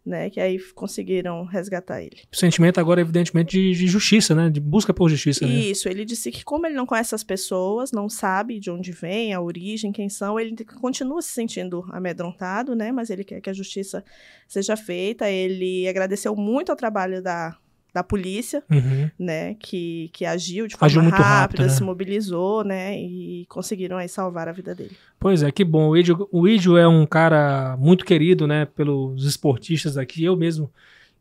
né? 0.08 0.30
Que 0.30 0.40
aí 0.40 0.60
conseguiram 0.74 1.44
resgatar 1.46 2.02
ele. 2.02 2.18
O 2.32 2.36
sentimento 2.36 2.80
agora, 2.80 3.02
evidentemente, 3.02 3.52
de, 3.58 3.78
de 3.78 3.88
justiça, 3.88 4.34
né? 4.34 4.50
De 4.50 4.60
busca 4.60 4.94
por 4.94 5.10
justiça. 5.10 5.46
né? 5.46 5.54
Isso, 5.54 5.88
ele 5.90 6.06
disse 6.06 6.32
que 6.32 6.44
como 6.44 6.66
ele 6.66 6.76
não 6.76 6.86
conhece 6.86 7.14
as 7.14 7.24
pessoas, 7.24 7.92
não 7.92 8.10
sabe 8.10 8.60
de 8.60 8.72
onde 8.72 8.92
vem, 8.92 9.34
a 9.34 9.42
origem, 9.42 9.92
quem 9.92 10.10
são, 10.10 10.40
ele 10.40 10.56
continua 10.80 11.22
se 11.22 11.32
sentindo 11.32 11.86
amedrontado, 11.92 12.76
né? 12.76 12.92
Mas 12.92 13.10
ele 13.10 13.24
quer 13.24 13.42
que 13.42 13.50
a 13.50 13.54
justiça 13.54 14.04
seja 14.48 14.76
feita. 14.78 15.30
Ele 15.30 15.88
agradeceu 15.88 16.36
muito 16.36 16.72
ao 16.72 16.76
trabalho 16.76 17.22
da, 17.22 17.58
da 17.98 18.04
polícia, 18.04 18.64
Uhum. 18.70 19.10
né? 19.18 19.56
Que, 19.56 20.10
que 20.14 20.24
agiu 20.24 20.68
de 20.68 20.76
forma 20.76 20.86
Agiu 20.86 21.02
muito 21.02 21.16
rápido, 21.16 21.28
rápida, 21.28 21.64
né? 21.64 21.70
se 21.70 21.82
mobilizou, 21.84 22.64
né? 22.64 22.96
E 23.00 23.46
conseguiram 23.50 23.98
aí 23.98 24.08
salvar 24.08 24.48
a 24.48 24.52
vida 24.52 24.76
dele. 24.76 24.96
Pois 25.20 25.42
é, 25.42 25.52
que 25.52 25.64
bom. 25.64 25.90
O 25.90 25.98
Ídio, 25.98 26.30
o 26.32 26.48
Ídio 26.48 26.78
é 26.78 26.88
um 26.88 27.06
cara 27.08 27.76
muito 27.80 28.06
querido, 28.06 28.46
né? 28.46 28.66
Pelos 28.66 29.26
esportistas 29.26 29.98
aqui. 29.98 30.24
Eu 30.24 30.38
mesmo 30.38 30.72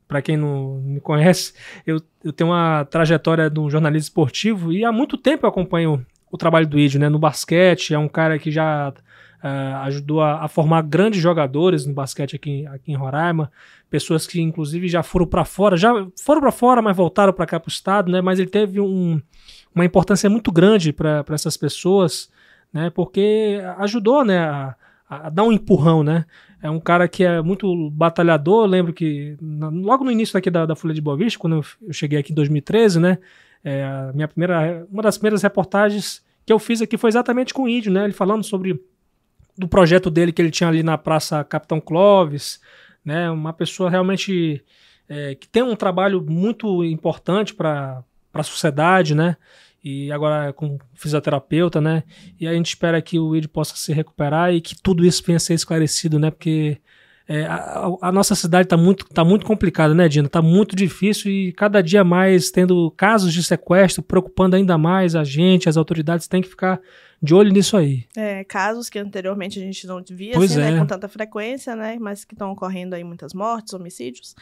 para 0.06 0.22
quem 0.22 0.36
não 0.36 0.80
me 0.84 1.00
conhece, 1.00 1.52
eu, 1.84 2.00
eu 2.22 2.32
tenho 2.32 2.50
uma 2.50 2.84
trajetória 2.84 3.50
no 3.50 3.68
jornalismo 3.68 4.04
esportivo 4.04 4.72
e 4.72 4.84
há 4.84 4.92
muito 4.92 5.16
tempo 5.16 5.44
eu 5.44 5.50
acompanho 5.50 6.06
o 6.30 6.36
trabalho 6.38 6.66
do 6.66 6.78
Idio, 6.78 7.00
né? 7.00 7.08
No 7.08 7.18
basquete, 7.18 7.92
é 7.94 7.98
um 7.98 8.06
cara 8.06 8.38
que 8.38 8.50
já 8.50 8.92
uh, 9.46 9.76
ajudou 9.84 10.20
a, 10.20 10.44
a, 10.44 10.48
formar 10.48 10.82
grandes 10.82 11.20
jogadores 11.20 11.86
no 11.86 11.94
basquete 11.94 12.36
aqui, 12.36 12.66
aqui 12.66 12.92
em 12.92 12.96
Roraima, 12.96 13.50
pessoas 13.88 14.26
que 14.26 14.40
inclusive 14.40 14.88
já 14.88 15.02
foram 15.02 15.26
para 15.26 15.44
fora, 15.44 15.76
já 15.76 15.92
foram 16.20 16.40
para 16.40 16.52
fora, 16.52 16.82
mas 16.82 16.96
voltaram 16.96 17.32
para 17.32 17.46
cá 17.46 17.60
para 17.60 17.68
o 17.68 17.72
estado, 17.72 18.10
né? 18.10 18.20
Mas 18.20 18.38
ele 18.38 18.50
teve 18.50 18.80
um, 18.80 19.20
uma 19.74 19.84
importância 19.84 20.28
muito 20.28 20.50
grande 20.50 20.92
para 20.92 21.24
essas 21.30 21.56
pessoas, 21.56 22.30
né? 22.72 22.90
Porque 22.90 23.60
ajudou, 23.78 24.24
né? 24.24 24.38
A, 24.38 24.74
a, 25.08 25.30
dar 25.30 25.44
um 25.44 25.52
empurrão, 25.52 26.02
né? 26.02 26.24
É 26.60 26.68
um 26.68 26.80
cara 26.80 27.06
que 27.06 27.22
é 27.22 27.40
muito 27.40 27.90
batalhador. 27.90 28.64
Eu 28.64 28.70
lembro 28.70 28.92
que 28.92 29.36
na, 29.40 29.68
logo 29.68 30.02
no 30.04 30.10
início 30.10 30.36
aqui 30.36 30.50
da, 30.50 30.66
da 30.66 30.74
Folha 30.74 30.94
de 30.94 31.00
Boa 31.00 31.16
Vista, 31.16 31.38
quando 31.38 31.56
eu, 31.56 31.64
eu 31.86 31.92
cheguei 31.92 32.18
aqui 32.18 32.32
em 32.32 32.34
2013, 32.34 32.98
né? 32.98 33.18
É, 33.62 34.10
minha 34.14 34.28
primeira, 34.28 34.86
uma 34.90 35.02
das 35.02 35.16
primeiras 35.16 35.42
reportagens 35.42 36.24
que 36.44 36.52
eu 36.52 36.58
fiz 36.58 36.80
aqui 36.80 36.96
foi 36.96 37.08
exatamente 37.08 37.52
com 37.52 37.64
o 37.64 37.68
Índio, 37.68 37.92
né? 37.92 38.04
Ele 38.04 38.12
falando 38.12 38.44
sobre 38.44 38.80
do 39.56 39.68
projeto 39.68 40.10
dele 40.10 40.32
que 40.32 40.40
ele 40.40 40.50
tinha 40.50 40.68
ali 40.68 40.82
na 40.82 40.98
Praça 40.98 41.42
Capitão 41.44 41.80
Clóvis, 41.80 42.60
né? 43.04 43.30
Uma 43.30 43.52
pessoa 43.52 43.88
realmente 43.88 44.62
é, 45.08 45.34
que 45.34 45.48
tem 45.48 45.62
um 45.62 45.76
trabalho 45.76 46.20
muito 46.22 46.84
importante 46.84 47.54
para 47.54 48.02
a 48.34 48.42
sociedade, 48.42 49.14
né? 49.14 49.36
E 49.82 50.10
agora 50.10 50.52
com 50.52 50.78
fisioterapeuta, 50.94 51.80
né? 51.80 52.02
E 52.40 52.46
a 52.46 52.52
gente 52.52 52.66
espera 52.66 53.00
que 53.00 53.18
o 53.18 53.36
Id 53.36 53.46
possa 53.46 53.76
se 53.76 53.92
recuperar 53.92 54.52
e 54.52 54.60
que 54.60 54.74
tudo 54.80 55.06
isso 55.06 55.22
venha 55.24 55.36
a 55.36 55.40
ser 55.40 55.54
esclarecido, 55.54 56.18
né? 56.18 56.30
Porque 56.30 56.78
é, 57.28 57.44
a, 57.44 57.90
a, 58.02 58.12
nossa 58.12 58.34
cidade 58.34 58.66
está 58.66 58.76
muito, 58.76 59.04
tá 59.06 59.24
muito 59.24 59.44
complicada, 59.44 59.94
né, 59.94 60.08
Dina? 60.08 60.26
Está 60.26 60.40
muito 60.40 60.76
difícil 60.76 61.30
e 61.30 61.52
cada 61.52 61.82
dia 61.82 62.04
mais 62.04 62.50
tendo 62.50 62.90
casos 62.96 63.32
de 63.32 63.42
sequestro, 63.42 64.02
preocupando 64.02 64.54
ainda 64.54 64.78
mais 64.78 65.16
a 65.16 65.24
gente, 65.24 65.68
as 65.68 65.76
autoridades 65.76 66.28
têm 66.28 66.40
que 66.40 66.48
ficar 66.48 66.80
de 67.22 67.34
olho 67.34 67.52
nisso 67.52 67.76
aí. 67.76 68.04
É, 68.16 68.44
casos 68.44 68.88
que 68.88 68.98
anteriormente 68.98 69.58
a 69.58 69.62
gente 69.62 69.86
não 69.86 70.02
via 70.08 70.36
assim, 70.36 70.56
né, 70.56 70.68
é. 70.68 70.72
né, 70.72 70.78
com 70.78 70.86
tanta 70.86 71.08
frequência, 71.08 71.74
né, 71.74 71.96
mas 72.00 72.24
que 72.24 72.34
estão 72.34 72.52
ocorrendo 72.52 72.94
aí 72.94 73.04
muitas 73.04 73.32
mortes, 73.32 73.72
homicídios. 73.74 74.34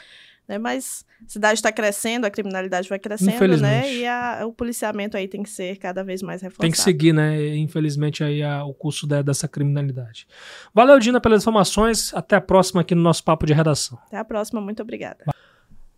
Né, 0.47 0.59
mas 0.59 1.07
a 1.25 1.29
cidade 1.29 1.55
está 1.55 1.73
crescendo, 1.73 2.27
a 2.27 2.31
criminalidade 2.31 2.87
vai 2.87 2.99
crescendo, 2.99 3.57
né? 3.57 3.91
E 3.95 4.07
a, 4.07 4.43
o 4.45 4.53
policiamento 4.53 5.17
aí 5.17 5.27
tem 5.27 5.43
que 5.43 5.49
ser 5.49 5.79
cada 5.79 6.05
vez 6.05 6.21
mais 6.21 6.43
reforçado. 6.43 6.61
Tem 6.61 6.71
que 6.71 6.79
seguir, 6.79 7.15
né? 7.15 7.57
Infelizmente 7.57 8.23
aí 8.23 8.43
a, 8.43 8.63
o 8.63 8.75
curso 8.75 9.07
da, 9.07 9.23
dessa 9.23 9.49
criminalidade. 9.49 10.27
Valeu, 10.75 10.99
Dina, 10.99 11.19
pelas 11.19 11.43
informações. 11.43 12.13
Até 12.13 12.37
a 12.37 12.43
próxima 12.43 12.83
aqui 12.83 12.95
no 12.95 13.01
nosso 13.01 13.25
papo 13.25 13.47
de 13.47 13.55
redação. 13.55 13.99
Até 14.07 14.19
a 14.19 14.25
próxima, 14.25 14.61
muito 14.61 14.83
obrigada. 14.83 15.25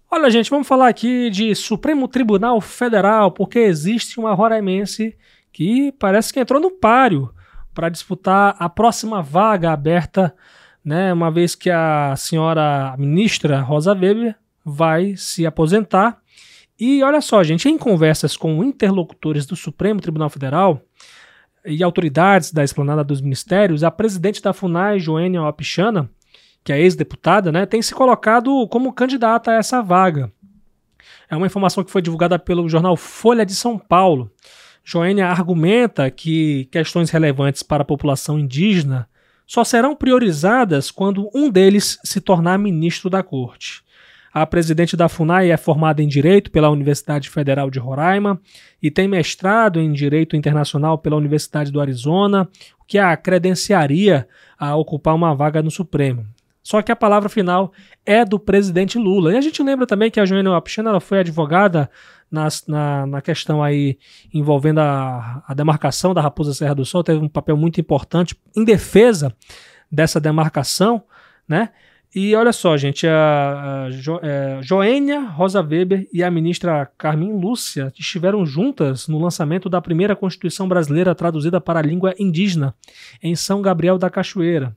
Olha, 0.08 0.30
gente, 0.30 0.48
vamos 0.48 0.68
falar 0.68 0.86
aqui 0.86 1.28
de 1.28 1.52
Supremo 1.56 2.06
Tribunal 2.06 2.60
Federal, 2.60 3.32
porque 3.32 3.58
existe 3.58 4.20
uma 4.20 4.32
roraimense 4.32 5.16
que 5.56 5.90
parece 5.92 6.34
que 6.34 6.38
entrou 6.38 6.60
no 6.60 6.70
páreo 6.70 7.32
para 7.72 7.88
disputar 7.88 8.54
a 8.58 8.68
próxima 8.68 9.22
vaga 9.22 9.72
aberta 9.72 10.36
né, 10.84 11.10
uma 11.10 11.30
vez 11.30 11.54
que 11.54 11.70
a 11.70 12.14
senhora 12.14 12.94
ministra 12.98 13.62
Rosa 13.62 13.94
Weber 13.94 14.36
vai 14.62 15.16
se 15.16 15.46
aposentar. 15.46 16.18
E 16.78 17.02
olha 17.02 17.22
só, 17.22 17.42
gente, 17.42 17.70
em 17.70 17.78
conversas 17.78 18.36
com 18.36 18.62
interlocutores 18.62 19.46
do 19.46 19.56
Supremo 19.56 19.98
Tribunal 19.98 20.28
Federal 20.28 20.82
e 21.64 21.82
autoridades 21.82 22.52
da 22.52 22.62
esplanada 22.62 23.02
dos 23.02 23.22
ministérios, 23.22 23.82
a 23.82 23.90
presidente 23.90 24.42
da 24.42 24.52
FUNAI, 24.52 24.98
Joênia 24.98 25.42
Opichana, 25.42 26.10
que 26.62 26.70
é 26.70 26.78
ex-deputada, 26.78 27.50
né, 27.50 27.64
tem 27.64 27.80
se 27.80 27.94
colocado 27.94 28.68
como 28.68 28.92
candidata 28.92 29.52
a 29.52 29.54
essa 29.54 29.80
vaga. 29.80 30.30
É 31.30 31.34
uma 31.34 31.46
informação 31.46 31.82
que 31.82 31.90
foi 31.90 32.02
divulgada 32.02 32.38
pelo 32.38 32.68
jornal 32.68 32.94
Folha 32.94 33.46
de 33.46 33.54
São 33.54 33.78
Paulo. 33.78 34.30
Joênia 34.88 35.26
argumenta 35.26 36.08
que 36.12 36.66
questões 36.66 37.10
relevantes 37.10 37.60
para 37.60 37.82
a 37.82 37.84
população 37.84 38.38
indígena 38.38 39.08
só 39.44 39.64
serão 39.64 39.96
priorizadas 39.96 40.92
quando 40.92 41.28
um 41.34 41.50
deles 41.50 41.98
se 42.04 42.20
tornar 42.20 42.56
ministro 42.56 43.10
da 43.10 43.20
corte. 43.20 43.82
A 44.32 44.46
presidente 44.46 44.96
da 44.96 45.08
FUNAI 45.08 45.50
é 45.50 45.56
formada 45.56 46.00
em 46.00 46.06
Direito 46.06 46.52
pela 46.52 46.70
Universidade 46.70 47.28
Federal 47.28 47.68
de 47.68 47.80
Roraima 47.80 48.40
e 48.80 48.88
tem 48.88 49.08
mestrado 49.08 49.80
em 49.80 49.92
Direito 49.92 50.36
Internacional 50.36 50.98
pela 50.98 51.16
Universidade 51.16 51.72
do 51.72 51.80
Arizona, 51.80 52.48
o 52.80 52.84
que 52.84 52.96
a 52.96 53.16
credenciaria 53.16 54.28
a 54.56 54.76
ocupar 54.76 55.16
uma 55.16 55.34
vaga 55.34 55.64
no 55.64 55.70
Supremo. 55.70 56.24
Só 56.66 56.82
que 56.82 56.90
a 56.90 56.96
palavra 56.96 57.28
final 57.28 57.72
é 58.04 58.24
do 58.24 58.40
presidente 58.40 58.98
Lula. 58.98 59.32
E 59.32 59.36
a 59.36 59.40
gente 59.40 59.62
lembra 59.62 59.86
também 59.86 60.10
que 60.10 60.18
a 60.18 60.26
Joana 60.26 60.50
Wapichana 60.50 60.90
ela 60.90 60.98
foi 60.98 61.20
advogada 61.20 61.88
nas, 62.28 62.66
na, 62.66 63.06
na 63.06 63.22
questão 63.22 63.62
aí 63.62 63.96
envolvendo 64.34 64.80
a, 64.80 65.44
a 65.46 65.54
demarcação 65.54 66.12
da 66.12 66.20
Raposa 66.20 66.52
Serra 66.52 66.74
do 66.74 66.84
Sol, 66.84 67.04
teve 67.04 67.20
um 67.20 67.28
papel 67.28 67.56
muito 67.56 67.80
importante 67.80 68.34
em 68.56 68.64
defesa 68.64 69.32
dessa 69.88 70.18
demarcação, 70.18 71.04
né? 71.46 71.68
E 72.12 72.34
olha 72.34 72.52
só, 72.52 72.76
gente, 72.76 73.06
a, 73.06 73.88
é, 74.22 74.58
Joênia 74.60 75.20
Rosa 75.20 75.60
Weber 75.62 76.08
e 76.12 76.24
a 76.24 76.30
ministra 76.32 76.90
Carmen 76.98 77.38
Lúcia 77.38 77.92
estiveram 77.96 78.44
juntas 78.44 79.06
no 79.06 79.20
lançamento 79.20 79.68
da 79.68 79.80
primeira 79.80 80.16
Constituição 80.16 80.66
brasileira 80.66 81.14
traduzida 81.14 81.60
para 81.60 81.78
a 81.78 81.82
língua 81.82 82.12
indígena, 82.18 82.74
em 83.22 83.36
São 83.36 83.62
Gabriel 83.62 83.98
da 83.98 84.10
Cachoeira. 84.10 84.74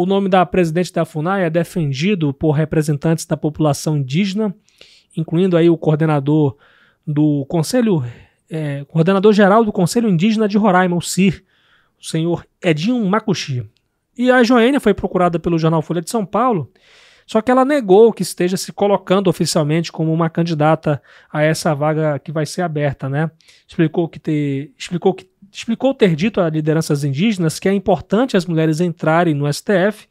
O 0.00 0.06
nome 0.06 0.28
da 0.28 0.46
presidente 0.46 0.92
da 0.92 1.04
FUNAI 1.04 1.42
é 1.42 1.50
defendido 1.50 2.32
por 2.32 2.52
representantes 2.52 3.26
da 3.26 3.36
população 3.36 3.96
indígena, 3.96 4.54
incluindo 5.16 5.56
aí 5.56 5.68
o 5.68 5.76
coordenador 5.76 6.56
do 7.04 7.44
Conselho, 7.46 8.04
é, 8.48 8.84
coordenador 8.84 9.32
geral 9.32 9.64
do 9.64 9.72
Conselho 9.72 10.08
Indígena 10.08 10.46
de 10.46 10.56
Roraima, 10.56 10.94
o 10.94 11.02
CIR, 11.02 11.42
o 12.00 12.04
senhor 12.04 12.46
Edinho 12.62 13.04
Macuxi. 13.06 13.68
E 14.16 14.30
a 14.30 14.40
Joênia 14.44 14.78
foi 14.78 14.94
procurada 14.94 15.36
pelo 15.36 15.58
jornal 15.58 15.82
Folha 15.82 16.00
de 16.00 16.10
São 16.10 16.24
Paulo, 16.24 16.70
só 17.26 17.42
que 17.42 17.50
ela 17.50 17.64
negou 17.64 18.12
que 18.12 18.22
esteja 18.22 18.56
se 18.56 18.72
colocando 18.72 19.26
oficialmente 19.26 19.90
como 19.90 20.12
uma 20.12 20.30
candidata 20.30 21.02
a 21.28 21.42
essa 21.42 21.74
vaga 21.74 22.20
que 22.20 22.30
vai 22.30 22.46
ser 22.46 22.62
aberta, 22.62 23.08
né? 23.08 23.32
Explicou 23.66 24.08
que 24.08 24.20
ter, 24.20 24.72
explicou 24.78 25.12
que 25.12 25.28
explicou 25.50 25.94
ter 25.94 26.14
dito 26.14 26.40
a 26.40 26.48
lideranças 26.48 27.04
indígenas 27.04 27.58
que 27.58 27.68
é 27.68 27.72
importante 27.72 28.36
as 28.36 28.46
mulheres 28.46 28.80
entrarem 28.80 29.34
no 29.34 29.52
STF, 29.52 30.06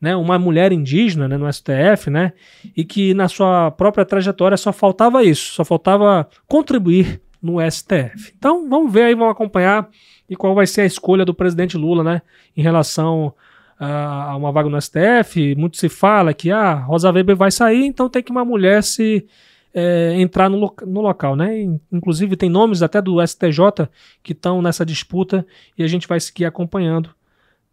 né, 0.00 0.16
uma 0.16 0.38
mulher 0.38 0.72
indígena 0.72 1.28
né, 1.28 1.36
no 1.36 1.50
STF, 1.52 2.10
né, 2.10 2.32
e 2.76 2.84
que 2.84 3.14
na 3.14 3.28
sua 3.28 3.70
própria 3.70 4.04
trajetória 4.04 4.56
só 4.56 4.72
faltava 4.72 5.22
isso, 5.22 5.54
só 5.54 5.64
faltava 5.64 6.28
contribuir 6.48 7.20
no 7.40 7.58
STF. 7.70 8.32
Então 8.36 8.68
vamos 8.68 8.92
ver 8.92 9.04
aí, 9.04 9.14
vamos 9.14 9.32
acompanhar 9.32 9.88
e 10.28 10.34
qual 10.34 10.54
vai 10.54 10.66
ser 10.66 10.82
a 10.82 10.86
escolha 10.86 11.24
do 11.24 11.34
presidente 11.34 11.76
Lula, 11.76 12.02
né, 12.02 12.22
em 12.56 12.62
relação 12.62 13.34
a 13.78 14.36
uma 14.36 14.52
vaga 14.52 14.68
no 14.68 14.80
STF. 14.80 15.56
Muito 15.56 15.76
se 15.76 15.88
fala 15.88 16.32
que 16.32 16.52
a 16.52 16.58
ah, 16.58 16.74
Rosa 16.74 17.10
Weber 17.10 17.34
vai 17.34 17.50
sair, 17.50 17.84
então 17.84 18.08
tem 18.08 18.22
que 18.22 18.30
uma 18.30 18.44
mulher 18.44 18.82
se 18.82 19.26
é, 19.74 20.14
entrar 20.20 20.48
no, 20.48 20.58
lo 20.58 20.74
no 20.86 21.00
local, 21.00 21.34
né? 21.34 21.62
Inclusive 21.90 22.36
tem 22.36 22.50
nomes 22.50 22.82
até 22.82 23.00
do 23.00 23.24
STJ 23.26 23.88
que 24.22 24.32
estão 24.32 24.60
nessa 24.60 24.84
disputa 24.84 25.46
e 25.76 25.82
a 25.82 25.86
gente 25.86 26.06
vai 26.06 26.20
seguir 26.20 26.44
acompanhando 26.44 27.10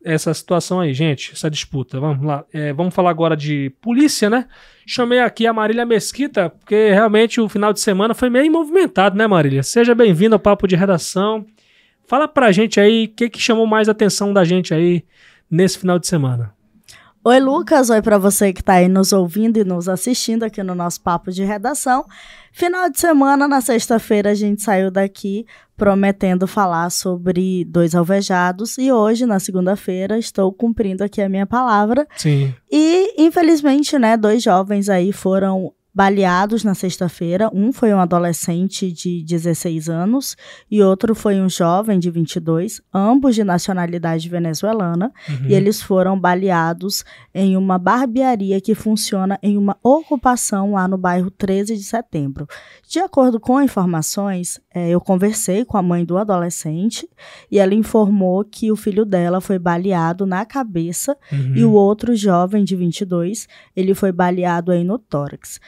essa 0.03 0.33
situação 0.33 0.79
aí, 0.79 0.93
gente, 0.93 1.33
essa 1.33 1.49
disputa. 1.49 1.99
Vamos 1.99 2.25
lá. 2.25 2.45
É, 2.53 2.71
vamos 2.71 2.93
falar 2.93 3.09
agora 3.09 3.35
de 3.35 3.71
polícia, 3.81 4.29
né? 4.29 4.47
Chamei 4.85 5.19
aqui 5.19 5.45
a 5.45 5.53
Marília 5.53 5.85
Mesquita, 5.85 6.49
porque 6.49 6.91
realmente 6.91 7.41
o 7.41 7.49
final 7.49 7.73
de 7.73 7.81
semana 7.81 8.13
foi 8.13 8.29
meio 8.29 8.51
movimentado, 8.51 9.17
né, 9.17 9.27
Marília? 9.27 9.61
Seja 9.61 9.93
bem-vinda 9.93 10.35
ao 10.35 10.39
Papo 10.39 10.67
de 10.67 10.75
Redação. 10.75 11.45
Fala 12.07 12.27
pra 12.27 12.51
gente 12.51 12.79
aí 12.79 13.05
o 13.05 13.09
que, 13.09 13.29
que 13.29 13.39
chamou 13.39 13.67
mais 13.67 13.89
atenção 13.89 14.33
da 14.33 14.43
gente 14.43 14.73
aí 14.73 15.03
nesse 15.51 15.77
final 15.77 15.99
de 15.99 16.07
semana. 16.07 16.53
Oi, 17.29 17.39
Lucas. 17.39 17.91
Oi 17.91 18.01
para 18.01 18.17
você 18.17 18.51
que 18.51 18.59
está 18.59 18.73
aí 18.73 18.87
nos 18.87 19.13
ouvindo 19.13 19.57
e 19.57 19.63
nos 19.63 19.87
assistindo 19.87 20.41
aqui 20.41 20.63
no 20.63 20.73
nosso 20.73 20.99
papo 20.99 21.31
de 21.31 21.43
redação. 21.43 22.03
Final 22.51 22.89
de 22.89 22.99
semana, 22.99 23.47
na 23.47 23.61
sexta-feira, 23.61 24.31
a 24.31 24.33
gente 24.33 24.63
saiu 24.63 24.89
daqui 24.89 25.45
prometendo 25.77 26.47
falar 26.47 26.89
sobre 26.89 27.63
dois 27.65 27.93
alvejados 27.93 28.79
e 28.79 28.91
hoje, 28.91 29.27
na 29.27 29.39
segunda-feira, 29.39 30.17
estou 30.17 30.51
cumprindo 30.51 31.03
aqui 31.03 31.21
a 31.21 31.29
minha 31.29 31.45
palavra. 31.45 32.07
Sim. 32.17 32.51
E, 32.71 33.13
infelizmente, 33.23 33.99
né, 33.99 34.17
dois 34.17 34.41
jovens 34.41 34.89
aí 34.89 35.11
foram 35.11 35.71
baleados 35.93 36.63
na 36.63 36.73
sexta-feira. 36.75 37.49
Um 37.53 37.71
foi 37.73 37.93
um 37.93 37.99
adolescente 37.99 38.91
de 38.91 39.23
16 39.23 39.89
anos 39.89 40.35
e 40.69 40.81
outro 40.81 41.13
foi 41.15 41.39
um 41.41 41.49
jovem 41.49 41.99
de 41.99 42.09
22, 42.11 42.81
ambos 42.93 43.35
de 43.35 43.43
nacionalidade 43.43 44.29
venezuelana, 44.29 45.11
Uhum. 45.27 45.47
e 45.49 45.53
eles 45.53 45.81
foram 45.81 46.19
baleados 46.19 47.03
em 47.33 47.57
uma 47.57 47.77
barbearia 47.77 48.61
que 48.61 48.75
funciona 48.75 49.37
em 49.41 49.57
uma 49.57 49.77
ocupação 49.83 50.73
lá 50.73 50.87
no 50.87 50.97
bairro 50.97 51.29
13 51.31 51.75
de 51.75 51.83
setembro. 51.83 52.47
De 52.87 52.99
acordo 52.99 53.39
com 53.39 53.61
informações, 53.61 54.59
eh, 54.73 54.89
eu 54.89 55.01
conversei 55.01 55.65
com 55.65 55.77
a 55.77 55.81
mãe 55.81 56.05
do 56.05 56.17
adolescente 56.17 57.07
e 57.51 57.59
ela 57.59 57.73
informou 57.73 58.43
que 58.43 58.71
o 58.71 58.75
filho 58.75 59.05
dela 59.05 59.41
foi 59.41 59.59
baleado 59.59 60.25
na 60.25 60.45
cabeça 60.45 61.17
Uhum. 61.31 61.55
e 61.55 61.63
o 61.65 61.71
outro 61.73 62.15
jovem 62.15 62.63
de 62.63 62.75
22, 62.75 63.47
ele 63.75 63.93
foi 63.93 64.11
baleado 64.11 64.71
aí 64.71 64.83
no 64.83 64.97
tórax. 64.97 65.59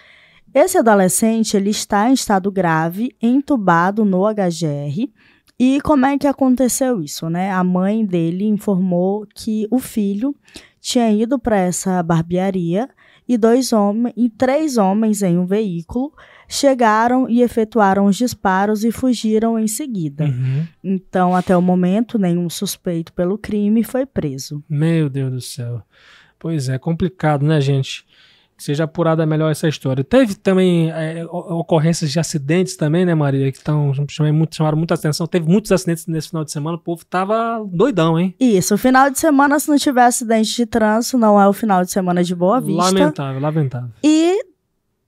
Esse 0.53 0.77
adolescente, 0.77 1.55
ele 1.55 1.69
está 1.69 2.09
em 2.09 2.13
estado 2.13 2.51
grave, 2.51 3.15
entubado 3.21 4.03
no 4.03 4.23
HGR. 4.25 5.09
E 5.57 5.79
como 5.81 6.05
é 6.05 6.17
que 6.17 6.27
aconteceu 6.27 7.01
isso, 7.01 7.29
né? 7.29 7.51
A 7.51 7.63
mãe 7.63 8.05
dele 8.05 8.45
informou 8.45 9.27
que 9.35 9.67
o 9.69 9.79
filho 9.79 10.35
tinha 10.79 11.11
ido 11.11 11.37
para 11.37 11.57
essa 11.57 12.01
barbearia 12.01 12.89
e 13.27 13.37
dois 13.37 13.71
homens 13.71 14.13
e 14.17 14.29
três 14.29 14.77
homens 14.77 15.21
em 15.21 15.37
um 15.37 15.45
veículo 15.45 16.11
chegaram 16.49 17.29
e 17.29 17.41
efetuaram 17.41 18.05
os 18.05 18.17
disparos 18.17 18.83
e 18.83 18.91
fugiram 18.91 19.57
em 19.57 19.67
seguida. 19.67 20.25
Uhum. 20.25 20.67
Então, 20.83 21.33
até 21.33 21.55
o 21.55 21.61
momento, 21.61 22.19
nenhum 22.19 22.49
suspeito 22.49 23.13
pelo 23.13 23.37
crime 23.37 23.83
foi 23.83 24.05
preso. 24.05 24.61
Meu 24.67 25.09
Deus 25.09 25.31
do 25.31 25.41
céu. 25.41 25.81
Pois 26.37 26.67
é, 26.67 26.77
complicado, 26.77 27.45
né, 27.45 27.61
gente? 27.61 28.03
Seja 28.61 28.83
apurada 28.83 29.25
melhor 29.25 29.51
essa 29.51 29.67
história. 29.67 30.03
Teve 30.03 30.35
também 30.35 30.91
é, 30.91 31.25
ocorrências 31.25 32.11
de 32.11 32.19
acidentes 32.19 32.75
também, 32.75 33.03
né, 33.03 33.15
Maria? 33.15 33.51
Que 33.51 33.59
tão, 33.59 33.91
chamaram, 34.07 34.35
muito, 34.35 34.55
chamaram 34.55 34.77
muita 34.77 34.93
atenção. 34.93 35.25
Teve 35.25 35.49
muitos 35.49 35.71
acidentes 35.71 36.05
nesse 36.05 36.29
final 36.29 36.45
de 36.45 36.51
semana. 36.51 36.77
O 36.77 36.79
povo 36.79 37.03
tava 37.03 37.59
doidão, 37.65 38.19
hein? 38.19 38.35
Isso, 38.39 38.75
o 38.75 38.77
final 38.77 39.09
de 39.09 39.17
semana, 39.17 39.59
se 39.59 39.67
não 39.67 39.79
tiver 39.79 40.05
acidente 40.05 40.55
de 40.55 40.67
trânsito, 40.67 41.17
não 41.17 41.41
é 41.41 41.47
o 41.47 41.53
final 41.53 41.83
de 41.83 41.91
semana 41.91 42.23
de 42.23 42.35
Boa 42.35 42.61
Vista. 42.61 42.83
Lamentável, 42.83 43.41
lamentável. 43.41 43.89
E 44.03 44.39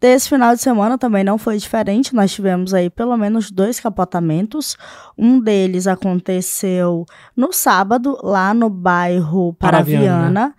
desse 0.01 0.29
final 0.29 0.55
de 0.55 0.61
semana 0.61 0.97
também 0.97 1.23
não 1.23 1.37
foi 1.37 1.55
diferente. 1.55 2.15
Nós 2.15 2.33
tivemos 2.33 2.73
aí 2.73 2.89
pelo 2.89 3.15
menos 3.15 3.51
dois 3.51 3.79
capotamentos. 3.79 4.75
Um 5.15 5.39
deles 5.39 5.85
aconteceu 5.85 7.05
no 7.37 7.53
sábado, 7.53 8.17
lá 8.23 8.51
no 8.51 8.67
bairro 8.67 9.53
Paraviana, 9.53 10.01
Paraviana. 10.01 10.55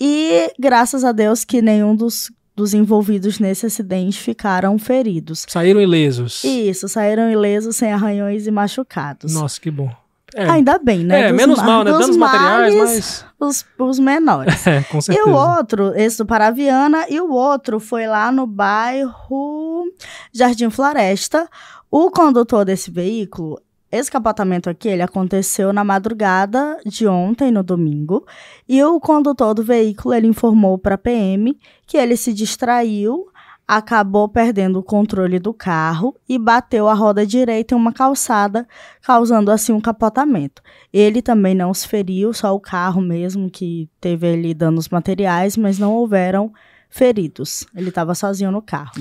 E 0.00 0.52
graças 0.58 1.04
a 1.04 1.12
Deus 1.12 1.44
que 1.44 1.60
nenhum 1.60 1.94
dos, 1.94 2.30
dos 2.56 2.72
envolvidos 2.74 3.38
nesse 3.38 3.66
acidente 3.66 4.18
ficaram 4.18 4.78
feridos. 4.78 5.44
Saíram 5.48 5.80
ilesos. 5.80 6.42
Isso, 6.44 6.88
saíram 6.88 7.30
ilesos, 7.30 7.76
sem 7.76 7.92
arranhões 7.92 8.46
e 8.46 8.50
machucados. 8.50 9.32
Nossa, 9.34 9.60
que 9.60 9.70
bom. 9.70 9.90
É, 10.32 10.48
Ainda 10.48 10.78
bem, 10.78 11.00
né? 11.04 11.22
é 11.22 11.28
Dos 11.28 11.36
menos 11.36 11.58
ma- 11.58 11.64
mal, 11.66 11.84
né? 11.84 11.90
Danos 11.90 12.16
materiais, 12.16 12.74
mas. 12.76 13.24
Os, 13.40 13.66
os 13.78 13.98
menores. 13.98 14.54
É, 14.66 14.80
com 14.84 14.98
E 14.98 15.02
certeza. 15.02 15.28
o 15.28 15.32
outro, 15.32 15.92
esse 15.96 16.18
do 16.18 16.24
Paraviana, 16.26 17.04
e 17.10 17.20
o 17.20 17.32
outro 17.32 17.80
foi 17.80 18.06
lá 18.06 18.30
no 18.30 18.46
bairro 18.46 19.84
Jardim 20.32 20.70
Floresta. 20.70 21.48
O 21.90 22.10
condutor 22.12 22.64
desse 22.64 22.90
veículo, 22.92 23.60
esse 23.92 24.10
capotamento 24.10 24.70
aqui, 24.70 24.88
ele 24.88 25.02
aconteceu 25.02 25.72
na 25.72 25.82
madrugada 25.82 26.78
de 26.86 27.08
ontem, 27.08 27.50
no 27.50 27.62
domingo. 27.62 28.24
E 28.68 28.82
o 28.84 29.00
condutor 29.00 29.52
do 29.52 29.64
veículo, 29.64 30.14
ele 30.14 30.28
informou 30.28 30.78
para 30.78 30.94
a 30.94 30.98
PM 30.98 31.58
que 31.86 31.96
ele 31.96 32.16
se 32.16 32.32
distraiu, 32.32 33.26
acabou 33.66 34.28
perdendo 34.28 34.78
o 34.78 34.82
controle 34.82 35.40
do 35.40 35.52
carro 35.52 36.16
e 36.28 36.38
bateu 36.38 36.88
a 36.88 36.94
roda 36.94 37.26
direita 37.26 37.74
em 37.74 37.78
uma 37.78 37.92
calçada, 37.92 38.66
causando 39.02 39.50
assim 39.50 39.72
um 39.72 39.80
capotamento. 39.80 40.62
Ele 40.92 41.20
também 41.20 41.54
não 41.54 41.74
se 41.74 41.88
feriu, 41.88 42.32
só 42.32 42.54
o 42.54 42.60
carro 42.60 43.00
mesmo 43.00 43.50
que 43.50 43.88
teve 44.00 44.32
ali 44.32 44.54
danos 44.54 44.88
materiais, 44.88 45.56
mas 45.56 45.78
não 45.80 45.92
houveram 45.92 46.52
feridos. 46.88 47.66
Ele 47.74 47.88
estava 47.88 48.14
sozinho 48.14 48.52
no 48.52 48.62
carro. 48.62 48.92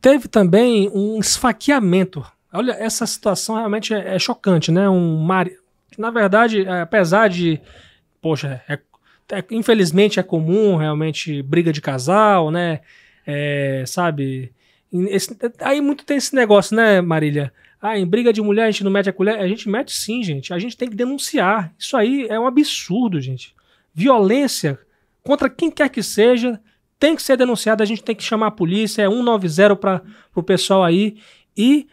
Teve 0.00 0.26
também 0.26 0.90
um 0.92 1.18
esfaqueamento. 1.20 2.24
Olha, 2.52 2.72
essa 2.72 3.06
situação 3.06 3.56
realmente 3.56 3.94
é, 3.94 4.14
é 4.14 4.18
chocante, 4.18 4.70
né? 4.70 4.88
Um 4.88 5.18
mari... 5.22 5.56
Na 5.98 6.10
verdade, 6.10 6.64
é, 6.66 6.80
apesar 6.80 7.28
de. 7.28 7.60
Poxa, 8.20 8.62
é- 8.68 8.78
é- 9.30 9.44
infelizmente 9.50 10.18
é 10.20 10.22
comum 10.22 10.76
realmente 10.76 11.42
briga 11.42 11.72
de 11.72 11.80
casal, 11.80 12.50
né? 12.50 12.80
É, 13.26 13.84
sabe? 13.86 14.52
Esse- 14.92 15.36
aí 15.60 15.80
muito 15.80 16.04
tem 16.04 16.16
esse 16.16 16.34
negócio, 16.34 16.74
né, 16.76 17.00
Marília? 17.00 17.52
Ah, 17.80 17.98
em 17.98 18.06
briga 18.06 18.32
de 18.32 18.40
mulher 18.40 18.64
a 18.64 18.70
gente 18.70 18.84
não 18.84 18.90
mete 18.90 19.08
a 19.08 19.12
colher. 19.12 19.38
A 19.38 19.48
gente 19.48 19.68
mete 19.68 19.92
sim, 19.92 20.22
gente. 20.22 20.52
A 20.54 20.58
gente 20.58 20.76
tem 20.76 20.88
que 20.88 20.94
denunciar. 20.96 21.72
Isso 21.78 21.96
aí 21.96 22.26
é 22.30 22.38
um 22.38 22.46
absurdo, 22.46 23.20
gente. 23.20 23.54
Violência 23.92 24.78
contra 25.22 25.50
quem 25.50 25.70
quer 25.70 25.88
que 25.88 26.02
seja 26.02 26.60
tem 26.98 27.16
que 27.16 27.22
ser 27.22 27.36
denunciada. 27.36 27.82
A 27.82 27.86
gente 27.86 28.02
tem 28.04 28.14
que 28.14 28.22
chamar 28.22 28.46
a 28.48 28.50
polícia. 28.52 29.02
É 29.02 29.08
190 29.08 29.76
para 29.76 30.02
o 30.34 30.42
pessoal 30.42 30.84
aí. 30.84 31.16
E 31.56 31.86